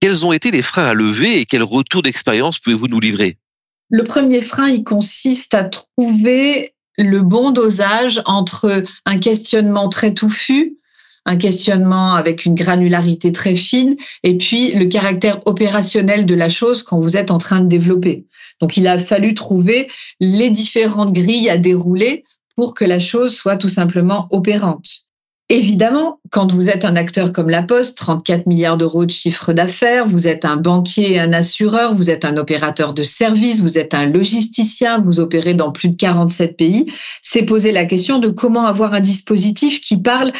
Quels 0.00 0.24
ont 0.24 0.32
été 0.32 0.50
les 0.50 0.62
freins 0.62 0.86
à 0.86 0.94
lever 0.94 1.40
et 1.40 1.46
quel 1.46 1.62
retour 1.62 2.02
d'expérience 2.02 2.58
pouvez-vous 2.58 2.88
nous 2.88 3.00
livrer? 3.00 3.38
Le 3.90 4.04
premier 4.04 4.42
frein, 4.42 4.68
il 4.68 4.84
consiste 4.84 5.54
à 5.54 5.64
trouver 5.64 6.74
le 6.96 7.22
bon 7.22 7.50
dosage 7.50 8.22
entre 8.26 8.84
un 9.04 9.18
questionnement 9.18 9.88
très 9.88 10.14
touffu, 10.14 10.78
un 11.26 11.36
questionnement 11.36 12.14
avec 12.14 12.44
une 12.44 12.54
granularité 12.54 13.32
très 13.32 13.56
fine, 13.56 13.96
et 14.22 14.36
puis 14.36 14.72
le 14.72 14.86
caractère 14.86 15.40
opérationnel 15.46 16.26
de 16.26 16.34
la 16.34 16.48
chose 16.48 16.82
quand 16.82 17.00
vous 17.00 17.16
êtes 17.16 17.30
en 17.30 17.38
train 17.38 17.60
de 17.60 17.68
développer. 17.68 18.26
Donc 18.60 18.76
il 18.76 18.86
a 18.86 18.98
fallu 18.98 19.34
trouver 19.34 19.90
les 20.20 20.50
différentes 20.50 21.12
grilles 21.12 21.50
à 21.50 21.58
dérouler 21.58 22.24
pour 22.56 22.74
que 22.74 22.84
la 22.84 22.98
chose 22.98 23.34
soit 23.34 23.56
tout 23.56 23.68
simplement 23.68 24.28
opérante. 24.30 25.03
Évidemment, 25.50 26.20
quand 26.30 26.50
vous 26.52 26.70
êtes 26.70 26.86
un 26.86 26.96
acteur 26.96 27.30
comme 27.30 27.50
La 27.50 27.62
Poste, 27.62 27.98
34 27.98 28.46
milliards 28.46 28.78
d'euros 28.78 29.04
de 29.04 29.10
chiffre 29.10 29.52
d'affaires, 29.52 30.06
vous 30.06 30.26
êtes 30.26 30.46
un 30.46 30.56
banquier 30.56 31.20
un 31.20 31.34
assureur, 31.34 31.94
vous 31.94 32.08
êtes 32.08 32.24
un 32.24 32.38
opérateur 32.38 32.94
de 32.94 33.02
services, 33.02 33.60
vous 33.60 33.76
êtes 33.76 33.92
un 33.92 34.06
logisticien, 34.06 35.00
vous 35.00 35.20
opérez 35.20 35.52
dans 35.52 35.70
plus 35.70 35.90
de 35.90 35.96
47 35.96 36.56
pays, 36.56 36.90
c'est 37.20 37.42
poser 37.42 37.72
la 37.72 37.84
question 37.84 38.18
de 38.18 38.30
comment 38.30 38.64
avoir 38.64 38.94
un 38.94 39.00
dispositif 39.00 39.82
qui 39.82 39.98
parle 39.98 40.32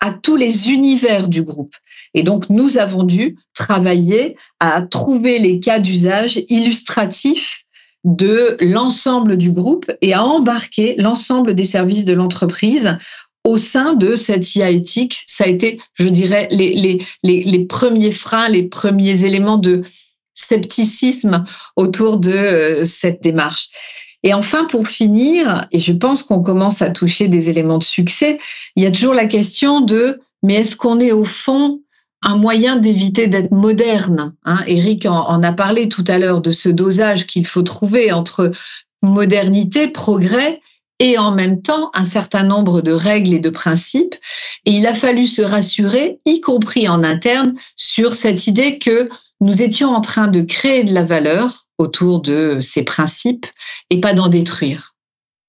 à 0.00 0.12
tous 0.12 0.36
les 0.36 0.70
univers 0.70 1.26
du 1.26 1.42
groupe. 1.42 1.74
Et 2.14 2.22
donc, 2.22 2.48
nous 2.48 2.78
avons 2.78 3.02
dû 3.02 3.38
travailler 3.54 4.36
à 4.60 4.82
trouver 4.82 5.40
les 5.40 5.58
cas 5.58 5.80
d'usage 5.80 6.40
illustratifs 6.48 7.64
de 8.04 8.56
l'ensemble 8.60 9.36
du 9.36 9.52
groupe 9.52 9.90
et 10.00 10.12
à 10.12 10.24
embarquer 10.24 10.96
l'ensemble 10.98 11.54
des 11.54 11.64
services 11.64 12.04
de 12.04 12.12
l'entreprise 12.12 12.98
au 13.44 13.58
sein 13.58 13.94
de 13.94 14.16
cette 14.16 14.54
IA 14.54 14.70
éthique, 14.70 15.16
ça 15.26 15.44
a 15.44 15.48
été, 15.48 15.80
je 15.94 16.08
dirais, 16.08 16.48
les, 16.50 17.66
premiers 17.68 18.12
freins, 18.12 18.48
les 18.48 18.62
premiers 18.62 19.24
éléments 19.24 19.58
de 19.58 19.82
scepticisme 20.34 21.44
autour 21.76 22.18
de 22.18 22.32
euh, 22.32 22.84
cette 22.84 23.22
démarche. 23.22 23.68
Et 24.22 24.32
enfin, 24.32 24.64
pour 24.66 24.86
finir, 24.86 25.66
et 25.72 25.80
je 25.80 25.92
pense 25.92 26.22
qu'on 26.22 26.40
commence 26.40 26.80
à 26.80 26.90
toucher 26.90 27.28
des 27.28 27.50
éléments 27.50 27.78
de 27.78 27.84
succès, 27.84 28.38
il 28.76 28.84
y 28.84 28.86
a 28.86 28.90
toujours 28.90 29.14
la 29.14 29.26
question 29.26 29.80
de, 29.80 30.20
mais 30.42 30.54
est-ce 30.54 30.76
qu'on 30.76 31.00
est 31.00 31.12
au 31.12 31.24
fond 31.24 31.80
un 32.24 32.36
moyen 32.36 32.76
d'éviter 32.76 33.26
d'être 33.26 33.50
moderne 33.50 34.34
hein? 34.44 34.62
Eric 34.68 35.06
en 35.06 35.42
a 35.42 35.52
parlé 35.52 35.88
tout 35.88 36.04
à 36.06 36.18
l'heure 36.18 36.40
de 36.40 36.52
ce 36.52 36.68
dosage 36.68 37.26
qu'il 37.26 37.46
faut 37.46 37.62
trouver 37.62 38.12
entre 38.12 38.52
modernité, 39.02 39.88
progrès 39.88 40.60
et 41.02 41.18
en 41.18 41.32
même 41.32 41.60
temps 41.60 41.90
un 41.94 42.04
certain 42.04 42.44
nombre 42.44 42.80
de 42.80 42.92
règles 42.92 43.34
et 43.34 43.40
de 43.40 43.50
principes. 43.50 44.14
Et 44.64 44.70
il 44.70 44.86
a 44.86 44.94
fallu 44.94 45.26
se 45.26 45.42
rassurer, 45.42 46.20
y 46.24 46.40
compris 46.40 46.88
en 46.88 47.02
interne, 47.02 47.54
sur 47.74 48.14
cette 48.14 48.46
idée 48.46 48.78
que 48.78 49.08
nous 49.40 49.62
étions 49.62 49.90
en 49.90 50.00
train 50.00 50.28
de 50.28 50.42
créer 50.42 50.84
de 50.84 50.94
la 50.94 51.02
valeur 51.02 51.64
autour 51.76 52.22
de 52.22 52.60
ces 52.62 52.84
principes 52.84 53.46
et 53.90 54.00
pas 54.00 54.14
d'en 54.14 54.28
détruire. 54.28 54.94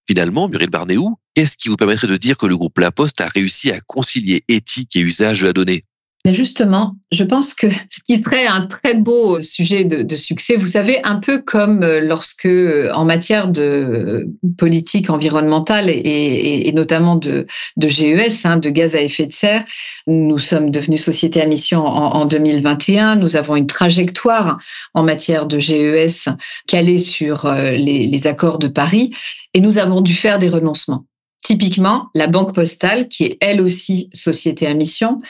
Finalement, 0.08 0.50
Muriel 0.50 0.72
Barnéou, 0.72 1.18
qu'est-ce 1.36 1.56
qui 1.56 1.70
vous 1.70 1.78
permettrait 1.78 2.08
de 2.08 2.18
dire 2.18 2.36
que 2.36 2.48
le 2.48 2.58
groupe 2.58 2.80
La 2.80 2.92
Poste 2.92 3.22
a 3.22 3.28
réussi 3.28 3.72
à 3.72 3.80
concilier 3.80 4.44
éthique 4.48 4.96
et 4.96 5.02
usage 5.02 5.42
de 5.42 5.46
la 5.46 5.54
donnée? 5.54 5.84
Mais 6.26 6.34
justement, 6.34 6.96
je 7.12 7.26
pense 7.26 7.54
que 7.54 7.68
ce 7.90 8.00
qui 8.06 8.22
ferait 8.22 8.48
un 8.48 8.66
très 8.66 8.94
beau 8.94 9.42
sujet 9.42 9.84
de, 9.84 10.16
succès, 10.16 10.56
vous 10.56 10.68
savez, 10.68 11.00
un 11.04 11.18
peu 11.18 11.42
comme 11.42 11.84
euh, 11.84 12.00
lorsque, 12.00 12.46
euh, 12.46 12.90
en 12.94 13.04
matière 13.04 13.48
de 13.50 14.28
politique 14.58 15.10
environnementale 15.10 15.90
et, 15.90 16.72
notamment 16.74 17.16
de, 17.16 17.46
GES, 17.78 18.46
hein, 18.46 18.58
de 18.58 18.70
gaz 18.70 18.96
à 18.96 19.02
effet 19.02 19.26
de 19.26 19.34
serre, 19.34 19.66
nous 20.08 20.40
sommes 20.40 20.72
devenus 20.72 21.04
société 21.04 21.42
à 21.42 21.46
mission 21.46 21.86
en, 21.86 22.26
2021. 22.26 23.16
Nous 23.16 23.36
avons 23.36 23.56
une 23.56 23.68
trajectoire 23.68 24.58
en 24.94 25.04
matière 25.04 25.46
de 25.46 25.60
GES 25.60 26.30
calée 26.68 27.00
sur 27.00 27.46
euh, 27.46 27.72
les 27.72 28.28
accords 28.28 28.60
de 28.60 28.68
Paris 28.68 29.12
et 29.54 29.62
nous 29.62 29.78
avons 29.78 30.02
dû 30.02 30.14
faire 30.14 30.40
des 30.40 30.50
renoncements. 30.50 31.06
Typiquement, 31.44 32.10
la 32.16 32.28
Banque 32.28 32.54
Postale, 32.56 33.10
qui 33.10 33.26
est 33.26 33.38
elle 33.42 33.60
aussi 33.60 34.10
société 34.14 34.66
à 34.66 34.74
mission, 34.74 35.22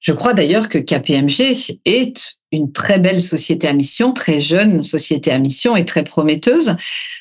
je 0.00 0.12
crois 0.12 0.34
d'ailleurs 0.34 0.68
que 0.68 0.76
KPMG 0.76 1.78
est 1.86 2.36
une 2.52 2.72
très 2.72 2.98
belle 2.98 3.22
société 3.22 3.66
à 3.66 3.72
mission, 3.72 4.12
très 4.12 4.38
jeune 4.38 4.82
société 4.82 5.30
à 5.30 5.38
mission 5.38 5.74
et 5.74 5.86
très 5.86 6.04
prometteuse. 6.04 6.76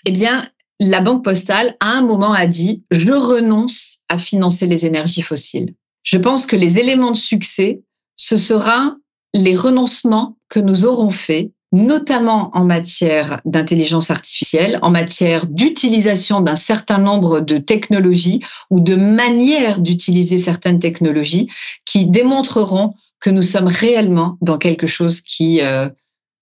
Eh 0.05 0.11
bien, 0.11 0.45
la 0.81 0.99
Banque 0.99 1.23
Postale, 1.23 1.77
à 1.79 1.91
un 1.91 2.01
moment, 2.01 2.33
a 2.33 2.45
dit, 2.45 2.83
je 2.91 3.11
renonce 3.11 3.99
à 4.09 4.17
financer 4.17 4.67
les 4.67 4.85
énergies 4.85 5.21
fossiles. 5.21 5.73
Je 6.03 6.17
pense 6.17 6.45
que 6.45 6.57
les 6.57 6.77
éléments 6.77 7.11
de 7.11 7.17
succès, 7.17 7.81
ce 8.17 8.35
sera 8.35 8.97
les 9.33 9.55
renoncements 9.55 10.37
que 10.49 10.59
nous 10.59 10.83
aurons 10.83 11.11
faits 11.11 11.51
notamment 11.71 12.51
en 12.53 12.65
matière 12.65 13.41
d'intelligence 13.45 14.11
artificielle, 14.11 14.79
en 14.81 14.89
matière 14.89 15.45
d'utilisation 15.47 16.41
d'un 16.41 16.55
certain 16.55 16.97
nombre 16.97 17.39
de 17.39 17.57
technologies 17.57 18.43
ou 18.69 18.79
de 18.79 18.95
manières 18.95 19.79
d'utiliser 19.79 20.37
certaines 20.37 20.79
technologies 20.79 21.49
qui 21.85 22.05
démontreront 22.05 22.93
que 23.19 23.29
nous 23.29 23.43
sommes 23.43 23.67
réellement 23.67 24.37
dans 24.41 24.57
quelque 24.57 24.87
chose 24.87 25.21
qui, 25.21 25.61
euh, 25.61 25.87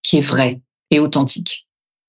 qui 0.02 0.18
est 0.18 0.22
vrai 0.22 0.62
et 0.92 1.00
authentique. 1.00 1.68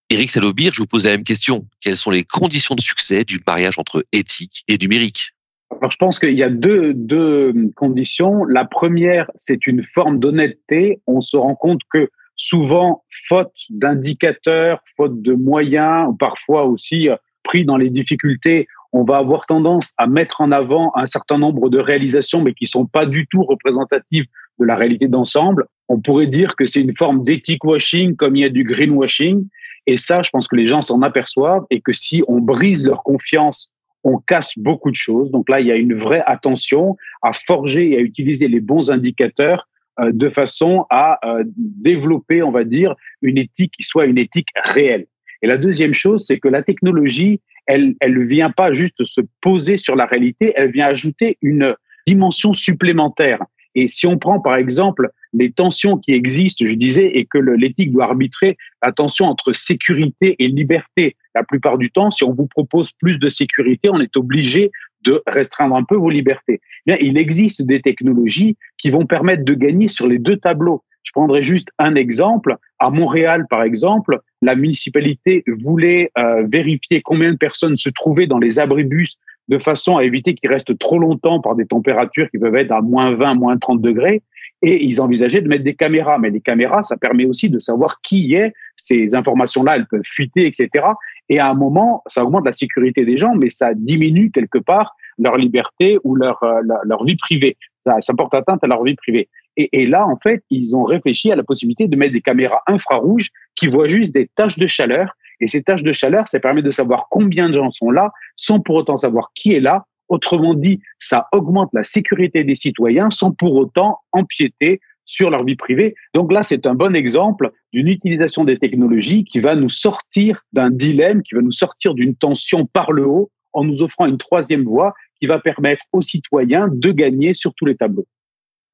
Eric 0.08 0.30
Salobir, 0.30 0.72
je 0.72 0.80
vous 0.80 0.86
pose 0.86 1.04
la 1.04 1.12
même 1.12 1.24
question. 1.24 1.66
Quelles 1.80 1.96
sont 1.96 2.10
les 2.10 2.24
conditions 2.24 2.74
de 2.74 2.80
succès 2.80 3.24
du 3.24 3.40
mariage 3.46 3.78
entre 3.78 4.04
éthique 4.12 4.64
et 4.66 4.78
numérique? 4.78 5.30
Alors, 5.70 5.90
je 5.90 5.96
pense 5.96 6.18
qu'il 6.18 6.36
y 6.36 6.42
a 6.42 6.50
deux, 6.50 6.94
deux 6.94 7.54
conditions. 7.76 8.44
La 8.44 8.64
première, 8.64 9.30
c'est 9.36 9.68
une 9.68 9.84
forme 9.84 10.18
d'honnêteté. 10.18 11.00
On 11.06 11.20
se 11.20 11.36
rend 11.36 11.54
compte 11.54 11.80
que 11.88 12.10
souvent 12.40 13.04
faute 13.28 13.52
d'indicateurs, 13.68 14.80
faute 14.96 15.20
de 15.20 15.34
moyens, 15.34 16.08
ou 16.08 16.14
parfois 16.14 16.64
aussi 16.64 17.10
euh, 17.10 17.16
pris 17.42 17.66
dans 17.66 17.76
les 17.76 17.90
difficultés, 17.90 18.66
on 18.92 19.04
va 19.04 19.18
avoir 19.18 19.44
tendance 19.46 19.92
à 19.98 20.06
mettre 20.06 20.40
en 20.40 20.50
avant 20.50 20.90
un 20.96 21.06
certain 21.06 21.38
nombre 21.38 21.68
de 21.68 21.78
réalisations, 21.78 22.42
mais 22.42 22.54
qui 22.54 22.66
sont 22.66 22.86
pas 22.86 23.04
du 23.04 23.26
tout 23.26 23.42
représentatives 23.42 24.24
de 24.58 24.64
la 24.64 24.74
réalité 24.74 25.06
d'ensemble. 25.06 25.66
On 25.88 26.00
pourrait 26.00 26.26
dire 26.26 26.56
que 26.56 26.64
c'est 26.64 26.80
une 26.80 26.96
forme 26.96 27.22
d'éthique 27.22 27.62
washing 27.64 28.16
comme 28.16 28.36
il 28.36 28.40
y 28.40 28.44
a 28.44 28.48
du 28.48 28.64
greenwashing. 28.64 29.46
Et 29.86 29.98
ça, 29.98 30.22
je 30.22 30.30
pense 30.30 30.48
que 30.48 30.56
les 30.56 30.66
gens 30.66 30.80
s'en 30.80 31.02
aperçoivent 31.02 31.64
et 31.70 31.80
que 31.80 31.92
si 31.92 32.22
on 32.26 32.40
brise 32.40 32.86
leur 32.86 33.02
confiance, 33.02 33.70
on 34.02 34.16
casse 34.16 34.58
beaucoup 34.58 34.90
de 34.90 34.96
choses. 34.96 35.30
Donc 35.30 35.48
là, 35.50 35.60
il 35.60 35.66
y 35.66 35.72
a 35.72 35.76
une 35.76 35.94
vraie 35.94 36.22
attention 36.26 36.96
à 37.22 37.32
forger 37.32 37.90
et 37.90 37.96
à 37.98 38.00
utiliser 38.00 38.48
les 38.48 38.60
bons 38.60 38.90
indicateurs 38.90 39.68
de 40.12 40.28
façon 40.28 40.86
à 40.90 41.18
euh, 41.24 41.44
développer, 41.56 42.42
on 42.42 42.50
va 42.50 42.64
dire, 42.64 42.94
une 43.22 43.38
éthique 43.38 43.72
qui 43.76 43.82
soit 43.82 44.06
une 44.06 44.18
éthique 44.18 44.48
réelle. 44.64 45.06
Et 45.42 45.46
la 45.46 45.56
deuxième 45.56 45.94
chose, 45.94 46.24
c'est 46.26 46.38
que 46.38 46.48
la 46.48 46.62
technologie, 46.62 47.40
elle, 47.66 47.94
elle 48.00 48.22
vient 48.26 48.50
pas 48.50 48.72
juste 48.72 49.04
se 49.04 49.20
poser 49.40 49.76
sur 49.76 49.96
la 49.96 50.06
réalité, 50.06 50.52
elle 50.56 50.70
vient 50.70 50.86
ajouter 50.86 51.38
une 51.42 51.74
dimension 52.06 52.52
supplémentaire. 52.52 53.40
Et 53.74 53.88
si 53.88 54.06
on 54.06 54.18
prend 54.18 54.40
par 54.40 54.56
exemple 54.56 55.10
les 55.32 55.52
tensions 55.52 55.96
qui 55.96 56.12
existent, 56.12 56.64
je 56.66 56.74
disais, 56.74 57.06
et 57.16 57.24
que 57.24 57.38
l'éthique 57.38 57.92
doit 57.92 58.06
arbitrer 58.06 58.56
la 58.84 58.92
tension 58.92 59.26
entre 59.26 59.52
sécurité 59.52 60.36
et 60.38 60.48
liberté. 60.48 61.16
La 61.34 61.44
plupart 61.44 61.78
du 61.78 61.90
temps, 61.90 62.10
si 62.10 62.24
on 62.24 62.32
vous 62.32 62.46
propose 62.46 62.90
plus 62.92 63.18
de 63.18 63.28
sécurité, 63.28 63.88
on 63.88 64.00
est 64.00 64.16
obligé 64.16 64.72
de 65.04 65.22
restreindre 65.26 65.76
un 65.76 65.84
peu 65.84 65.96
vos 65.96 66.10
libertés. 66.10 66.60
Bien, 66.86 66.96
il 67.00 67.16
existe 67.16 67.62
des 67.62 67.80
technologies 67.80 68.56
qui 68.78 68.90
vont 68.90 69.06
permettre 69.06 69.44
de 69.44 69.54
gagner 69.54 69.88
sur 69.88 70.08
les 70.08 70.18
deux 70.18 70.36
tableaux. 70.36 70.82
Je 71.04 71.12
prendrai 71.12 71.42
juste 71.42 71.70
un 71.78 71.94
exemple. 71.94 72.56
À 72.78 72.90
Montréal, 72.90 73.46
par 73.48 73.62
exemple, 73.62 74.20
la 74.42 74.54
municipalité 74.54 75.44
voulait 75.46 76.10
euh, 76.18 76.44
vérifier 76.50 77.02
combien 77.02 77.32
de 77.32 77.36
personnes 77.36 77.76
se 77.76 77.90
trouvaient 77.90 78.26
dans 78.26 78.38
les 78.38 78.58
abribus 78.58 79.16
de 79.48 79.58
façon 79.58 79.96
à 79.96 80.04
éviter 80.04 80.34
qu'ils 80.34 80.48
restent 80.48 80.78
trop 80.78 80.98
longtemps 80.98 81.40
par 81.40 81.56
des 81.56 81.66
températures 81.66 82.30
qui 82.30 82.38
peuvent 82.38 82.54
être 82.54 82.70
à 82.70 82.80
moins 82.80 83.14
20, 83.14 83.34
moins 83.34 83.58
30 83.58 83.80
degrés. 83.82 84.22
Et 84.62 84.84
ils 84.84 85.00
envisageaient 85.00 85.40
de 85.40 85.48
mettre 85.48 85.64
des 85.64 85.74
caméras. 85.74 86.18
Mais 86.18 86.30
les 86.30 86.40
caméras, 86.40 86.82
ça 86.82 86.96
permet 86.96 87.24
aussi 87.24 87.50
de 87.50 87.58
savoir 87.58 88.00
qui 88.02 88.34
est. 88.34 88.52
Ces 88.76 89.14
informations-là, 89.14 89.76
elles 89.76 89.86
peuvent 89.86 90.04
fuiter, 90.04 90.46
etc. 90.46 90.84
Et 91.28 91.38
à 91.38 91.50
un 91.50 91.54
moment, 91.54 92.02
ça 92.06 92.24
augmente 92.24 92.44
la 92.44 92.52
sécurité 92.52 93.04
des 93.04 93.16
gens, 93.16 93.34
mais 93.34 93.48
ça 93.48 93.74
diminue 93.74 94.30
quelque 94.30 94.58
part 94.58 94.94
leur 95.18 95.36
liberté 95.36 95.98
ou 96.04 96.14
leur, 96.14 96.42
euh, 96.42 96.60
leur, 96.84 97.04
vie 97.04 97.16
privée. 97.16 97.56
Ça, 97.84 97.96
ça, 98.00 98.14
porte 98.14 98.34
atteinte 98.34 98.62
à 98.62 98.66
leur 98.66 98.82
vie 98.84 98.94
privée. 98.94 99.28
Et, 99.72 99.86
là, 99.86 100.06
en 100.06 100.16
fait, 100.16 100.42
ils 100.50 100.74
ont 100.74 100.84
réfléchi 100.84 101.30
à 101.30 101.36
la 101.36 101.42
possibilité 101.42 101.86
de 101.86 101.96
mettre 101.96 102.12
des 102.12 102.20
caméras 102.20 102.62
infrarouges 102.66 103.30
qui 103.54 103.66
voient 103.66 103.88
juste 103.88 104.12
des 104.12 104.28
taches 104.34 104.58
de 104.58 104.66
chaleur. 104.66 105.12
Et 105.40 105.46
ces 105.46 105.62
taches 105.62 105.82
de 105.82 105.92
chaleur, 105.92 106.28
ça 106.28 106.38
permet 106.40 106.62
de 106.62 106.70
savoir 106.70 107.06
combien 107.10 107.48
de 107.48 107.54
gens 107.54 107.70
sont 107.70 107.90
là 107.90 108.10
sans 108.36 108.60
pour 108.60 108.76
autant 108.76 108.98
savoir 108.98 109.30
qui 109.34 109.52
est 109.52 109.60
là. 109.60 109.84
Autrement 110.08 110.54
dit, 110.54 110.80
ça 110.98 111.28
augmente 111.32 111.70
la 111.72 111.84
sécurité 111.84 112.44
des 112.44 112.56
citoyens 112.56 113.10
sans 113.10 113.32
pour 113.32 113.54
autant 113.54 113.98
empiéter 114.12 114.80
sur 115.04 115.30
leur 115.30 115.44
vie 115.44 115.56
privée. 115.56 115.94
Donc 116.14 116.32
là, 116.32 116.42
c'est 116.42 116.66
un 116.66 116.74
bon 116.74 116.94
exemple 116.94 117.50
d'une 117.72 117.88
utilisation 117.88 118.44
des 118.44 118.58
technologies 118.58 119.24
qui 119.24 119.40
va 119.40 119.54
nous 119.54 119.68
sortir 119.68 120.40
d'un 120.52 120.70
dilemme, 120.70 121.22
qui 121.22 121.34
va 121.34 121.42
nous 121.42 121.52
sortir 121.52 121.94
d'une 121.94 122.14
tension 122.14 122.66
par 122.66 122.92
le 122.92 123.06
haut 123.06 123.30
en 123.52 123.64
nous 123.64 123.82
offrant 123.82 124.06
une 124.06 124.18
troisième 124.18 124.64
voie 124.64 124.94
qui 125.18 125.26
va 125.26 125.38
permettre 125.38 125.82
aux 125.92 126.02
citoyens 126.02 126.68
de 126.70 126.92
gagner 126.92 127.34
sur 127.34 127.52
tous 127.54 127.66
les 127.66 127.76
tableaux. 127.76 128.06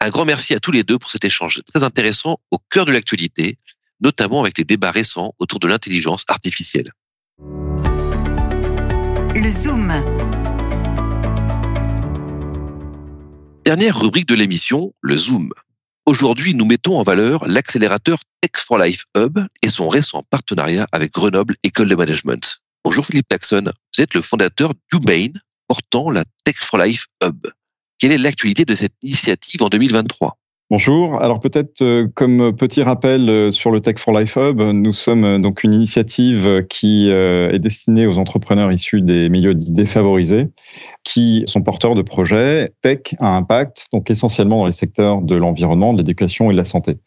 Un 0.00 0.10
grand 0.10 0.26
merci 0.26 0.54
à 0.54 0.60
tous 0.60 0.72
les 0.72 0.82
deux 0.82 0.98
pour 0.98 1.10
cet 1.10 1.24
échange 1.24 1.62
très 1.72 1.82
intéressant 1.82 2.38
au 2.50 2.58
cœur 2.70 2.84
de 2.84 2.92
l'actualité, 2.92 3.56
notamment 4.00 4.42
avec 4.42 4.58
les 4.58 4.64
débats 4.64 4.90
récents 4.90 5.34
autour 5.38 5.58
de 5.58 5.68
l'intelligence 5.68 6.24
artificielle. 6.28 6.92
Le 7.38 9.48
Zoom. 9.48 9.88
Dernière 13.64 13.98
rubrique 13.98 14.28
de 14.28 14.34
l'émission, 14.34 14.92
le 15.00 15.16
Zoom. 15.16 15.50
Aujourd'hui, 16.04 16.54
nous 16.54 16.66
mettons 16.66 16.98
en 16.98 17.02
valeur 17.02 17.48
l'accélérateur 17.48 18.18
Tech 18.40 18.52
for 18.56 18.78
Life 18.78 19.04
Hub 19.16 19.38
et 19.62 19.70
son 19.70 19.88
récent 19.88 20.22
partenariat 20.28 20.86
avec 20.92 21.12
Grenoble 21.12 21.56
École 21.62 21.88
de 21.88 21.96
Management. 21.96 22.58
Bonjour 22.84 23.04
Philippe 23.04 23.28
Taxon, 23.28 23.64
vous 23.64 24.02
êtes 24.02 24.14
le 24.14 24.22
fondateur 24.22 24.72
d'Humain, 24.92 25.32
portant 25.66 26.10
la 26.10 26.24
Tech 26.44 26.56
for 26.58 26.78
Life 26.78 27.06
Hub. 27.24 27.48
Quelle 27.98 28.12
est 28.12 28.18
l'actualité 28.18 28.66
de 28.66 28.74
cette 28.74 28.92
initiative 29.02 29.62
en 29.62 29.68
2023 29.68 30.36
Bonjour. 30.68 31.22
Alors 31.22 31.38
peut-être 31.38 31.80
euh, 31.82 32.08
comme 32.12 32.54
petit 32.54 32.82
rappel 32.82 33.30
euh, 33.30 33.52
sur 33.52 33.70
le 33.70 33.80
Tech 33.80 33.98
for 33.98 34.12
Life 34.12 34.36
Hub, 34.36 34.60
nous 34.60 34.92
sommes 34.92 35.24
euh, 35.24 35.38
donc 35.38 35.62
une 35.62 35.72
initiative 35.72 36.66
qui 36.68 37.08
est 37.08 37.58
destinée 37.60 38.06
aux 38.06 38.18
entrepreneurs 38.18 38.72
issus 38.72 39.00
des 39.00 39.30
milieux 39.30 39.54
défavorisés 39.54 40.48
qui 41.04 41.44
sont 41.46 41.62
porteurs 41.62 41.94
de 41.94 42.02
projets 42.02 42.72
tech 42.82 43.14
à 43.20 43.36
impact, 43.36 43.86
donc 43.92 44.10
essentiellement 44.10 44.58
dans 44.58 44.66
les 44.66 44.72
secteurs 44.72 45.22
de 45.22 45.36
l'environnement, 45.36 45.92
de 45.92 45.98
l'éducation 45.98 46.50
et 46.50 46.52
de 46.52 46.58
la 46.58 46.64
santé. 46.64 46.98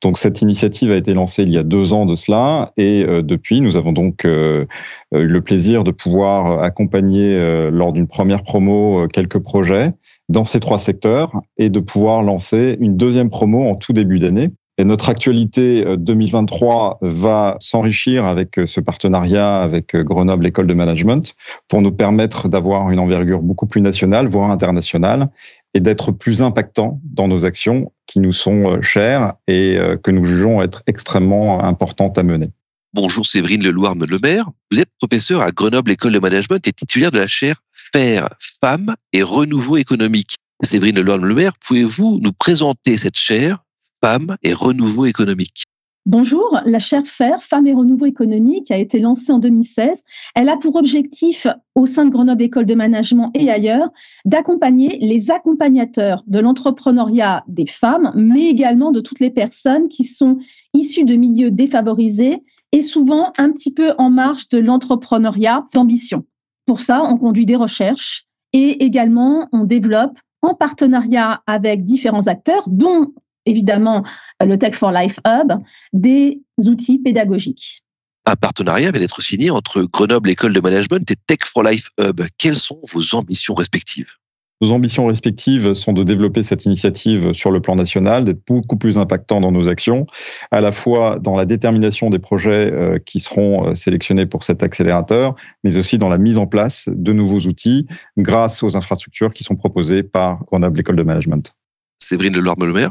Donc 0.00 0.16
cette 0.16 0.42
initiative 0.42 0.92
a 0.92 0.96
été 0.96 1.12
lancée 1.12 1.42
il 1.42 1.52
y 1.52 1.58
a 1.58 1.64
deux 1.64 1.92
ans 1.92 2.06
de 2.06 2.14
cela 2.14 2.72
et 2.76 3.04
euh, 3.04 3.22
depuis 3.22 3.60
nous 3.60 3.76
avons 3.76 3.92
donc 3.92 4.24
euh, 4.24 4.64
eu 5.12 5.26
le 5.26 5.40
plaisir 5.40 5.82
de 5.82 5.90
pouvoir 5.90 6.62
accompagner 6.62 7.34
euh, 7.34 7.70
lors 7.70 7.92
d'une 7.92 8.06
première 8.06 8.44
promo 8.44 9.08
quelques 9.12 9.40
projets 9.40 9.92
dans 10.28 10.44
ces 10.44 10.60
trois 10.60 10.78
secteurs 10.78 11.32
et 11.56 11.70
de 11.70 11.80
pouvoir 11.80 12.22
lancer 12.22 12.76
une 12.80 12.96
deuxième 12.96 13.30
promo 13.30 13.68
en 13.68 13.74
tout 13.74 13.92
début 13.92 14.18
d'année. 14.18 14.50
Et 14.80 14.84
notre 14.84 15.08
actualité 15.08 15.84
2023 15.96 16.98
va 17.02 17.56
s'enrichir 17.58 18.24
avec 18.26 18.60
ce 18.64 18.80
partenariat 18.80 19.60
avec 19.60 19.96
Grenoble 19.96 20.46
École 20.46 20.68
de 20.68 20.74
Management 20.74 21.34
pour 21.66 21.82
nous 21.82 21.90
permettre 21.90 22.48
d'avoir 22.48 22.88
une 22.90 23.00
envergure 23.00 23.42
beaucoup 23.42 23.66
plus 23.66 23.80
nationale, 23.80 24.28
voire 24.28 24.52
internationale, 24.52 25.30
et 25.74 25.80
d'être 25.80 26.12
plus 26.12 26.42
impactant 26.42 27.00
dans 27.04 27.28
nos 27.28 27.44
actions 27.44 27.92
qui 28.06 28.20
nous 28.20 28.32
sont 28.32 28.70
euh, 28.70 28.82
chères 28.82 29.34
et 29.46 29.76
euh, 29.76 29.96
que 29.96 30.10
nous 30.10 30.24
jugeons 30.24 30.62
être 30.62 30.82
extrêmement 30.86 31.62
importantes 31.62 32.18
à 32.18 32.22
mener. 32.22 32.50
Bonjour 32.94 33.26
Séverine 33.26 33.62
Leloir-Lemaire. 33.62 34.46
Vous 34.72 34.80
êtes 34.80 34.88
professeur 34.98 35.42
à 35.42 35.50
Grenoble 35.50 35.90
École 35.90 36.14
de 36.14 36.18
Management 36.18 36.66
et 36.66 36.72
titulaire 36.72 37.10
de 37.10 37.18
la 37.18 37.26
chaire 37.26 37.56
Faire, 37.92 38.28
Femmes 38.60 38.94
et 39.12 39.22
Renouveau 39.22 39.76
économique. 39.76 40.36
Séverine 40.62 40.96
Leloir-Lemaire, 40.96 41.52
pouvez-vous 41.66 42.18
nous 42.22 42.32
présenter 42.32 42.96
cette 42.96 43.16
chaire 43.16 43.64
Femmes 44.02 44.36
et 44.42 44.52
Renouveau 44.52 45.06
économique? 45.06 45.64
Bonjour, 46.04 46.58
la 46.64 46.78
chaire 46.78 47.06
FAIR, 47.06 47.42
Femmes 47.42 47.66
et 47.66 47.74
Renouveau 47.74 48.06
économique, 48.06 48.70
a 48.70 48.78
été 48.78 48.98
lancée 48.98 49.30
en 49.32 49.38
2016. 49.38 50.02
Elle 50.34 50.48
a 50.48 50.56
pour 50.56 50.76
objectif, 50.76 51.46
au 51.74 51.86
sein 51.86 52.04
de 52.04 52.10
Grenoble 52.10 52.42
École 52.42 52.66
de 52.66 52.74
Management 52.74 53.30
et 53.34 53.50
ailleurs, 53.50 53.90
d'accompagner 54.24 54.98
les 55.00 55.30
accompagnateurs 55.30 56.24
de 56.26 56.40
l'entrepreneuriat 56.40 57.44
des 57.46 57.66
femmes, 57.66 58.12
mais 58.14 58.48
également 58.48 58.90
de 58.90 59.00
toutes 59.00 59.20
les 59.20 59.30
personnes 59.30 59.88
qui 59.88 60.04
sont 60.04 60.38
issues 60.74 61.04
de 61.04 61.14
milieux 61.14 61.50
défavorisés 61.50 62.42
et 62.72 62.82
souvent 62.82 63.32
un 63.38 63.50
petit 63.50 63.72
peu 63.72 63.92
en 63.98 64.10
marge 64.10 64.48
de 64.48 64.58
l'entrepreneuriat 64.58 65.66
d'ambition. 65.74 66.24
Pour 66.68 66.82
ça, 66.82 67.02
on 67.02 67.16
conduit 67.16 67.46
des 67.46 67.56
recherches 67.56 68.26
et 68.52 68.84
également 68.84 69.48
on 69.52 69.64
développe 69.64 70.18
en 70.42 70.52
partenariat 70.52 71.42
avec 71.46 71.82
différents 71.82 72.26
acteurs, 72.26 72.62
dont 72.66 73.14
évidemment 73.46 74.04
le 74.38 74.58
Tech 74.58 74.74
for 74.74 74.92
Life 74.92 75.18
Hub, 75.26 75.50
des 75.94 76.42
outils 76.66 76.98
pédagogiques. 76.98 77.82
Un 78.26 78.36
partenariat 78.36 78.90
vient 78.90 79.00
d'être 79.00 79.22
signé 79.22 79.48
entre 79.48 79.80
Grenoble 79.80 80.28
École 80.28 80.52
de 80.52 80.60
Management 80.60 81.10
et 81.10 81.16
Tech 81.26 81.38
for 81.44 81.62
Life 81.62 81.88
Hub. 81.98 82.20
Quelles 82.36 82.56
sont 82.56 82.78
vos 82.92 83.14
ambitions 83.14 83.54
respectives? 83.54 84.12
Nos 84.60 84.72
ambitions 84.72 85.06
respectives 85.06 85.72
sont 85.74 85.92
de 85.92 86.02
développer 86.02 86.42
cette 86.42 86.64
initiative 86.64 87.32
sur 87.32 87.50
le 87.50 87.60
plan 87.60 87.76
national, 87.76 88.24
d'être 88.24 88.44
beaucoup 88.46 88.76
plus 88.76 88.98
impactant 88.98 89.40
dans 89.40 89.52
nos 89.52 89.68
actions, 89.68 90.06
à 90.50 90.60
la 90.60 90.72
fois 90.72 91.18
dans 91.18 91.36
la 91.36 91.46
détermination 91.46 92.10
des 92.10 92.18
projets 92.18 92.72
euh, 92.72 92.98
qui 92.98 93.20
seront 93.20 93.64
euh, 93.64 93.74
sélectionnés 93.74 94.26
pour 94.26 94.42
cet 94.42 94.62
accélérateur, 94.62 95.34
mais 95.62 95.76
aussi 95.76 95.98
dans 95.98 96.08
la 96.08 96.18
mise 96.18 96.38
en 96.38 96.46
place 96.46 96.88
de 96.92 97.12
nouveaux 97.12 97.40
outils 97.40 97.86
grâce 98.16 98.62
aux 98.62 98.76
infrastructures 98.76 99.30
qui 99.30 99.44
sont 99.44 99.56
proposées 99.56 100.02
par 100.02 100.44
Grenoble 100.46 100.80
École 100.80 100.96
de 100.96 101.02
Management. 101.02 101.54
Séverine 101.98 102.34
Leloir-Molomer 102.34 102.88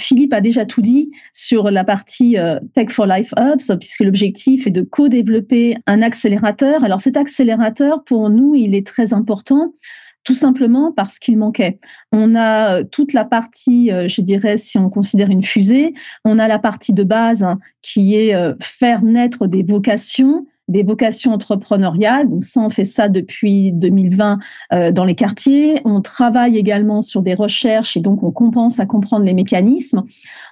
Philippe 0.00 0.32
a 0.32 0.40
déjà 0.40 0.64
tout 0.64 0.80
dit 0.80 1.10
sur 1.34 1.70
la 1.70 1.84
partie 1.84 2.38
euh, 2.38 2.58
Tech 2.74 2.88
for 2.88 3.06
Life 3.06 3.34
Hubs, 3.36 3.78
puisque 3.78 4.00
l'objectif 4.00 4.66
est 4.66 4.70
de 4.70 4.80
co-développer 4.80 5.76
un 5.86 6.00
accélérateur. 6.00 6.82
Alors 6.82 7.00
cet 7.00 7.18
accélérateur, 7.18 8.02
pour 8.04 8.30
nous, 8.30 8.54
il 8.54 8.74
est 8.74 8.86
très 8.86 9.12
important 9.12 9.74
tout 10.24 10.34
simplement 10.34 10.92
parce 10.92 11.18
qu'il 11.18 11.38
manquait. 11.38 11.78
On 12.12 12.34
a 12.34 12.80
euh, 12.80 12.84
toute 12.84 13.12
la 13.12 13.24
partie, 13.24 13.90
euh, 13.90 14.08
je 14.08 14.20
dirais, 14.20 14.56
si 14.56 14.78
on 14.78 14.88
considère 14.88 15.30
une 15.30 15.42
fusée, 15.42 15.94
on 16.24 16.38
a 16.38 16.48
la 16.48 16.58
partie 16.58 16.92
de 16.92 17.02
base 17.02 17.42
hein, 17.42 17.58
qui 17.82 18.14
est 18.14 18.34
faire 18.60 19.02
naître 19.02 19.46
des 19.46 19.62
vocations, 19.62 20.46
des 20.68 20.82
vocations 20.82 21.32
entrepreneuriales. 21.32 22.28
Donc 22.28 22.44
ça, 22.44 22.60
on 22.60 22.70
fait 22.70 22.84
ça 22.84 23.08
depuis 23.08 23.72
2020 23.72 24.38
euh, 24.72 24.92
dans 24.92 25.04
les 25.04 25.14
quartiers. 25.14 25.80
On 25.84 26.00
travaille 26.00 26.56
également 26.56 27.02
sur 27.02 27.22
des 27.22 27.34
recherches 27.34 27.96
et 27.96 28.00
donc 28.00 28.22
on 28.22 28.30
compense 28.30 28.80
à 28.80 28.86
comprendre 28.86 29.24
les 29.24 29.34
mécanismes. 29.34 30.02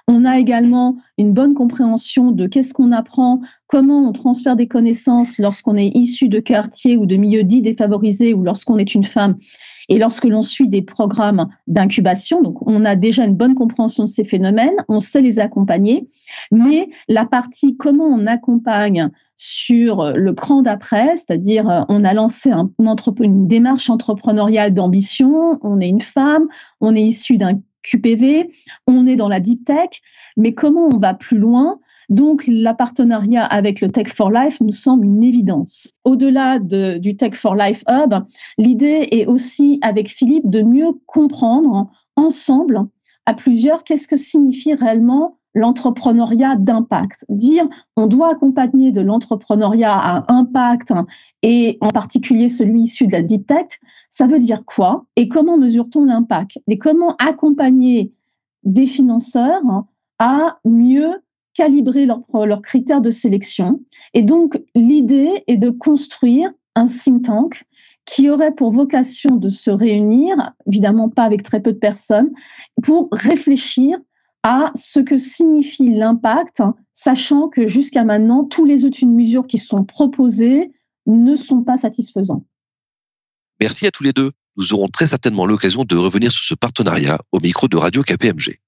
On 0.07 0.25
a 0.25 0.37
également 0.39 0.97
une 1.17 1.33
bonne 1.33 1.53
compréhension 1.53 2.31
de 2.31 2.47
qu'est-ce 2.47 2.73
qu'on 2.73 2.91
apprend, 2.91 3.41
comment 3.67 4.07
on 4.07 4.11
transfère 4.11 4.55
des 4.55 4.67
connaissances 4.67 5.37
lorsqu'on 5.37 5.75
est 5.75 5.95
issu 5.95 6.27
de 6.27 6.39
quartiers 6.39 6.97
ou 6.97 7.05
de 7.05 7.15
milieux 7.15 7.43
dits 7.43 7.61
défavorisés 7.61 8.33
ou 8.33 8.43
lorsqu'on 8.43 8.77
est 8.77 8.93
une 8.93 9.03
femme 9.03 9.37
et 9.89 9.97
lorsque 9.97 10.25
l'on 10.25 10.41
suit 10.41 10.69
des 10.69 10.81
programmes 10.81 11.47
d'incubation, 11.67 12.41
donc 12.41 12.65
on 12.67 12.85
a 12.85 12.95
déjà 12.95 13.25
une 13.25 13.35
bonne 13.35 13.55
compréhension 13.55 14.03
de 14.03 14.09
ces 14.09 14.23
phénomènes, 14.23 14.75
on 14.87 14.99
sait 14.99 15.21
les 15.21 15.39
accompagner, 15.39 16.07
mais 16.51 16.89
la 17.07 17.25
partie 17.25 17.77
comment 17.77 18.05
on 18.05 18.27
accompagne 18.27 19.09
sur 19.35 20.13
le 20.15 20.33
cran 20.33 20.61
d'après, 20.61 21.17
c'est-à-dire 21.17 21.67
euh, 21.69 21.81
on 21.89 22.03
a 22.03 22.13
lancé 22.13 22.51
un, 22.51 22.69
une 23.21 23.47
démarche 23.47 23.89
entrepreneuriale 23.89 24.73
d'ambition, 24.73 25.57
on 25.63 25.79
est 25.81 25.89
une 25.89 26.01
femme, 26.01 26.47
on 26.79 26.93
est 26.93 27.01
issu 27.01 27.37
d'un 27.37 27.59
QPV, 27.81 28.51
on 28.85 29.07
est 29.07 29.15
dans 29.15 29.27
la 29.27 29.39
deep 29.39 29.65
tech, 29.65 30.01
mais 30.37 30.53
comment 30.53 30.85
on 30.85 30.99
va 30.99 31.15
plus 31.15 31.37
loin 31.37 31.79
donc, 32.09 32.43
la 32.47 32.73
partenariat 32.73 33.45
avec 33.45 33.81
le 33.81 33.91
Tech 33.91 34.07
for 34.07 34.31
Life 34.31 34.59
nous 34.61 34.71
semble 34.71 35.05
une 35.05 35.23
évidence. 35.23 35.89
Au-delà 36.03 36.59
du 36.59 37.15
Tech 37.15 37.35
for 37.35 37.55
Life 37.55 37.83
Hub, 37.89 38.13
l'idée 38.57 39.07
est 39.11 39.27
aussi, 39.27 39.79
avec 39.81 40.09
Philippe, 40.09 40.49
de 40.49 40.61
mieux 40.61 40.91
comprendre 41.05 41.89
ensemble, 42.15 42.81
à 43.25 43.33
plusieurs, 43.33 43.83
qu'est-ce 43.83 44.07
que 44.07 44.15
signifie 44.15 44.73
réellement 44.73 45.37
l'entrepreneuriat 45.53 46.55
d'impact. 46.55 47.25
Dire 47.29 47.67
on 47.97 48.07
doit 48.07 48.31
accompagner 48.31 48.91
de 48.91 49.01
l'entrepreneuriat 49.01 49.93
à 49.93 50.33
impact 50.33 50.93
et 51.41 51.77
en 51.81 51.89
particulier 51.89 52.47
celui 52.47 52.83
issu 52.83 53.05
de 53.07 53.11
la 53.11 53.21
deep 53.21 53.47
tech, 53.47 53.67
ça 54.09 54.27
veut 54.27 54.39
dire 54.39 54.63
quoi? 54.65 55.05
Et 55.15 55.27
comment 55.27 55.57
mesure-t-on 55.57 56.05
l'impact? 56.05 56.59
Et 56.67 56.77
comment 56.77 57.15
accompagner 57.17 58.13
des 58.63 58.85
financeurs 58.85 59.61
à 60.19 60.59
mieux 60.63 61.21
calibrer 61.61 62.07
leurs 62.07 62.61
critères 62.63 63.01
de 63.01 63.11
sélection. 63.11 63.81
Et 64.15 64.23
donc, 64.23 64.59
l'idée 64.73 65.43
est 65.45 65.57
de 65.57 65.69
construire 65.69 66.49
un 66.73 66.87
think 66.87 67.25
tank 67.25 67.65
qui 68.05 68.31
aurait 68.31 68.55
pour 68.55 68.71
vocation 68.71 69.35
de 69.35 69.47
se 69.47 69.69
réunir, 69.69 70.53
évidemment 70.65 71.07
pas 71.07 71.21
avec 71.23 71.43
très 71.43 71.61
peu 71.61 71.71
de 71.71 71.77
personnes, 71.77 72.31
pour 72.81 73.09
réfléchir 73.11 73.99
à 74.41 74.71
ce 74.73 74.99
que 74.99 75.17
signifie 75.19 75.93
l'impact, 75.93 76.63
sachant 76.93 77.47
que 77.47 77.67
jusqu'à 77.67 78.03
maintenant, 78.05 78.43
tous 78.43 78.65
les 78.65 78.83
outils 78.83 79.05
de 79.05 79.11
mesure 79.11 79.45
qui 79.45 79.59
sont 79.59 79.83
proposés 79.83 80.71
ne 81.05 81.35
sont 81.35 81.61
pas 81.61 81.77
satisfaisants. 81.77 82.43
Merci 83.59 83.85
à 83.85 83.91
tous 83.91 84.01
les 84.01 84.13
deux. 84.13 84.31
Nous 84.57 84.73
aurons 84.73 84.87
très 84.87 85.05
certainement 85.05 85.45
l'occasion 85.45 85.83
de 85.83 85.95
revenir 85.95 86.31
sur 86.31 86.43
ce 86.43 86.55
partenariat 86.55 87.19
au 87.31 87.39
micro 87.39 87.67
de 87.67 87.77
Radio 87.77 88.01
KPMG. 88.01 88.59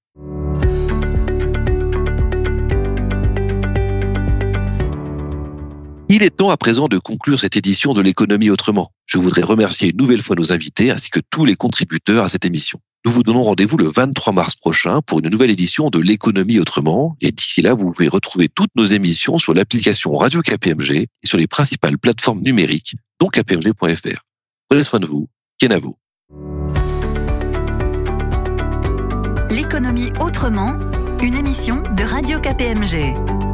Il 6.16 6.22
est 6.22 6.30
temps 6.30 6.50
à 6.50 6.56
présent 6.56 6.86
de 6.86 6.96
conclure 6.96 7.40
cette 7.40 7.56
édition 7.56 7.92
de 7.92 8.00
l'économie 8.00 8.48
autrement. 8.48 8.92
Je 9.04 9.18
voudrais 9.18 9.42
remercier 9.42 9.90
une 9.90 9.96
nouvelle 9.96 10.22
fois 10.22 10.36
nos 10.36 10.52
invités 10.52 10.92
ainsi 10.92 11.10
que 11.10 11.18
tous 11.28 11.44
les 11.44 11.56
contributeurs 11.56 12.22
à 12.22 12.28
cette 12.28 12.44
émission. 12.44 12.78
Nous 13.04 13.10
vous 13.10 13.24
donnons 13.24 13.42
rendez-vous 13.42 13.76
le 13.76 13.88
23 13.88 14.32
mars 14.32 14.54
prochain 14.54 15.00
pour 15.02 15.18
une 15.18 15.28
nouvelle 15.28 15.50
édition 15.50 15.90
de 15.90 15.98
l'économie 15.98 16.60
autrement. 16.60 17.16
Et 17.20 17.32
d'ici 17.32 17.62
là, 17.62 17.74
vous 17.74 17.90
pouvez 17.90 18.06
retrouver 18.06 18.48
toutes 18.48 18.70
nos 18.76 18.84
émissions 18.84 19.40
sur 19.40 19.54
l'application 19.54 20.12
Radio 20.12 20.40
KPMG 20.40 20.92
et 20.92 21.08
sur 21.26 21.36
les 21.36 21.48
principales 21.48 21.98
plateformes 21.98 22.42
numériques, 22.42 22.94
dont 23.18 23.26
kpmg.fr. 23.26 24.22
Prenez 24.68 24.84
soin 24.84 25.00
de 25.00 25.06
vous. 25.06 25.28
Kenavo. 25.58 25.98
L'économie 29.50 30.12
autrement, 30.20 30.78
une 31.20 31.34
émission 31.34 31.82
de 31.96 32.04
Radio 32.04 32.38
KPMG. 32.38 33.53